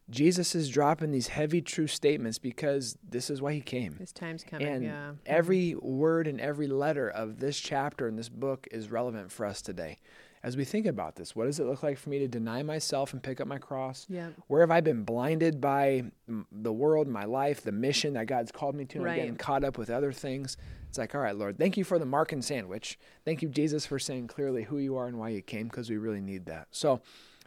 Jesus 0.09 0.55
is 0.55 0.69
dropping 0.69 1.11
these 1.11 1.27
heavy, 1.27 1.61
true 1.61 1.85
statements 1.85 2.39
because 2.39 2.97
this 3.07 3.29
is 3.29 3.41
why 3.41 3.53
he 3.53 3.61
came. 3.61 3.95
His 3.97 4.11
time's 4.11 4.43
coming. 4.43 4.67
And 4.67 4.83
yeah. 4.83 4.91
Mm-hmm. 4.91 5.13
every 5.27 5.75
word 5.75 6.27
and 6.27 6.41
every 6.41 6.67
letter 6.67 7.07
of 7.07 7.39
this 7.39 7.59
chapter 7.59 8.07
in 8.07 8.15
this 8.15 8.29
book 8.29 8.67
is 8.71 8.89
relevant 8.89 9.31
for 9.31 9.45
us 9.45 9.61
today 9.61 9.99
as 10.41 10.57
we 10.57 10.63
think 10.65 10.85
about 10.85 11.15
this. 11.15 11.35
What 11.35 11.45
does 11.45 11.59
it 11.59 11.65
look 11.65 11.83
like 11.83 11.97
for 11.97 12.09
me 12.09 12.19
to 12.19 12.27
deny 12.27 12.63
myself 12.63 13.13
and 13.13 13.21
pick 13.21 13.41
up 13.41 13.47
my 13.47 13.57
cross? 13.57 14.05
Yeah. 14.09 14.29
Where 14.47 14.61
have 14.61 14.71
I 14.71 14.81
been 14.81 15.03
blinded 15.03 15.59
by 15.59 16.05
the 16.51 16.73
world, 16.73 17.07
my 17.07 17.25
life, 17.25 17.61
the 17.61 17.71
mission 17.71 18.13
that 18.13 18.27
God's 18.27 18.51
called 18.51 18.75
me 18.75 18.85
to, 18.85 18.97
and 18.97 19.05
right. 19.05 19.15
Getting 19.15 19.35
caught 19.35 19.63
up 19.63 19.77
with 19.77 19.89
other 19.89 20.11
things? 20.11 20.57
It's 20.89 20.97
like, 20.97 21.13
all 21.15 21.21
right, 21.21 21.35
Lord, 21.35 21.57
thank 21.57 21.77
you 21.77 21.83
for 21.83 21.99
the 21.99 22.05
Markan 22.05 22.43
sandwich. 22.43 22.97
Thank 23.23 23.41
you, 23.41 23.49
Jesus, 23.49 23.85
for 23.85 23.99
saying 23.99 24.27
clearly 24.27 24.63
who 24.63 24.79
you 24.79 24.97
are 24.97 25.07
and 25.07 25.19
why 25.19 25.29
you 25.29 25.41
came, 25.41 25.67
because 25.67 25.89
we 25.89 25.97
really 25.97 26.19
need 26.19 26.47
that. 26.47 26.67
So, 26.71 27.01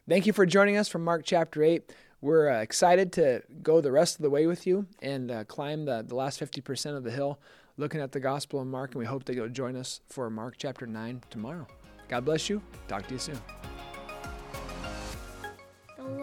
thank 0.08 0.26
you 0.26 0.32
for 0.32 0.46
joining 0.46 0.76
us 0.76 0.88
from 0.88 1.02
Mark 1.02 1.22
chapter 1.24 1.62
8. 1.62 1.92
We're 2.20 2.48
uh, 2.48 2.60
excited 2.60 3.12
to 3.14 3.42
go 3.62 3.80
the 3.80 3.90
rest 3.90 4.16
of 4.16 4.22
the 4.22 4.30
way 4.30 4.46
with 4.46 4.64
you 4.64 4.86
and 5.02 5.30
uh, 5.30 5.44
climb 5.44 5.86
the, 5.86 6.04
the 6.06 6.14
last 6.14 6.38
50% 6.38 6.96
of 6.96 7.02
the 7.02 7.10
hill 7.10 7.40
looking 7.76 8.00
at 8.00 8.12
the 8.12 8.20
Gospel 8.20 8.60
of 8.60 8.68
Mark, 8.68 8.92
and 8.92 9.00
we 9.00 9.06
hope 9.06 9.24
that 9.24 9.34
you'll 9.34 9.48
join 9.48 9.74
us 9.74 10.00
for 10.08 10.30
Mark 10.30 10.54
chapter 10.56 10.86
9 10.86 11.22
tomorrow. 11.30 11.66
God 12.08 12.24
bless 12.24 12.48
you. 12.48 12.62
Talk 12.86 13.08
to 13.08 13.14
you 13.14 13.18
soon. 13.18 13.40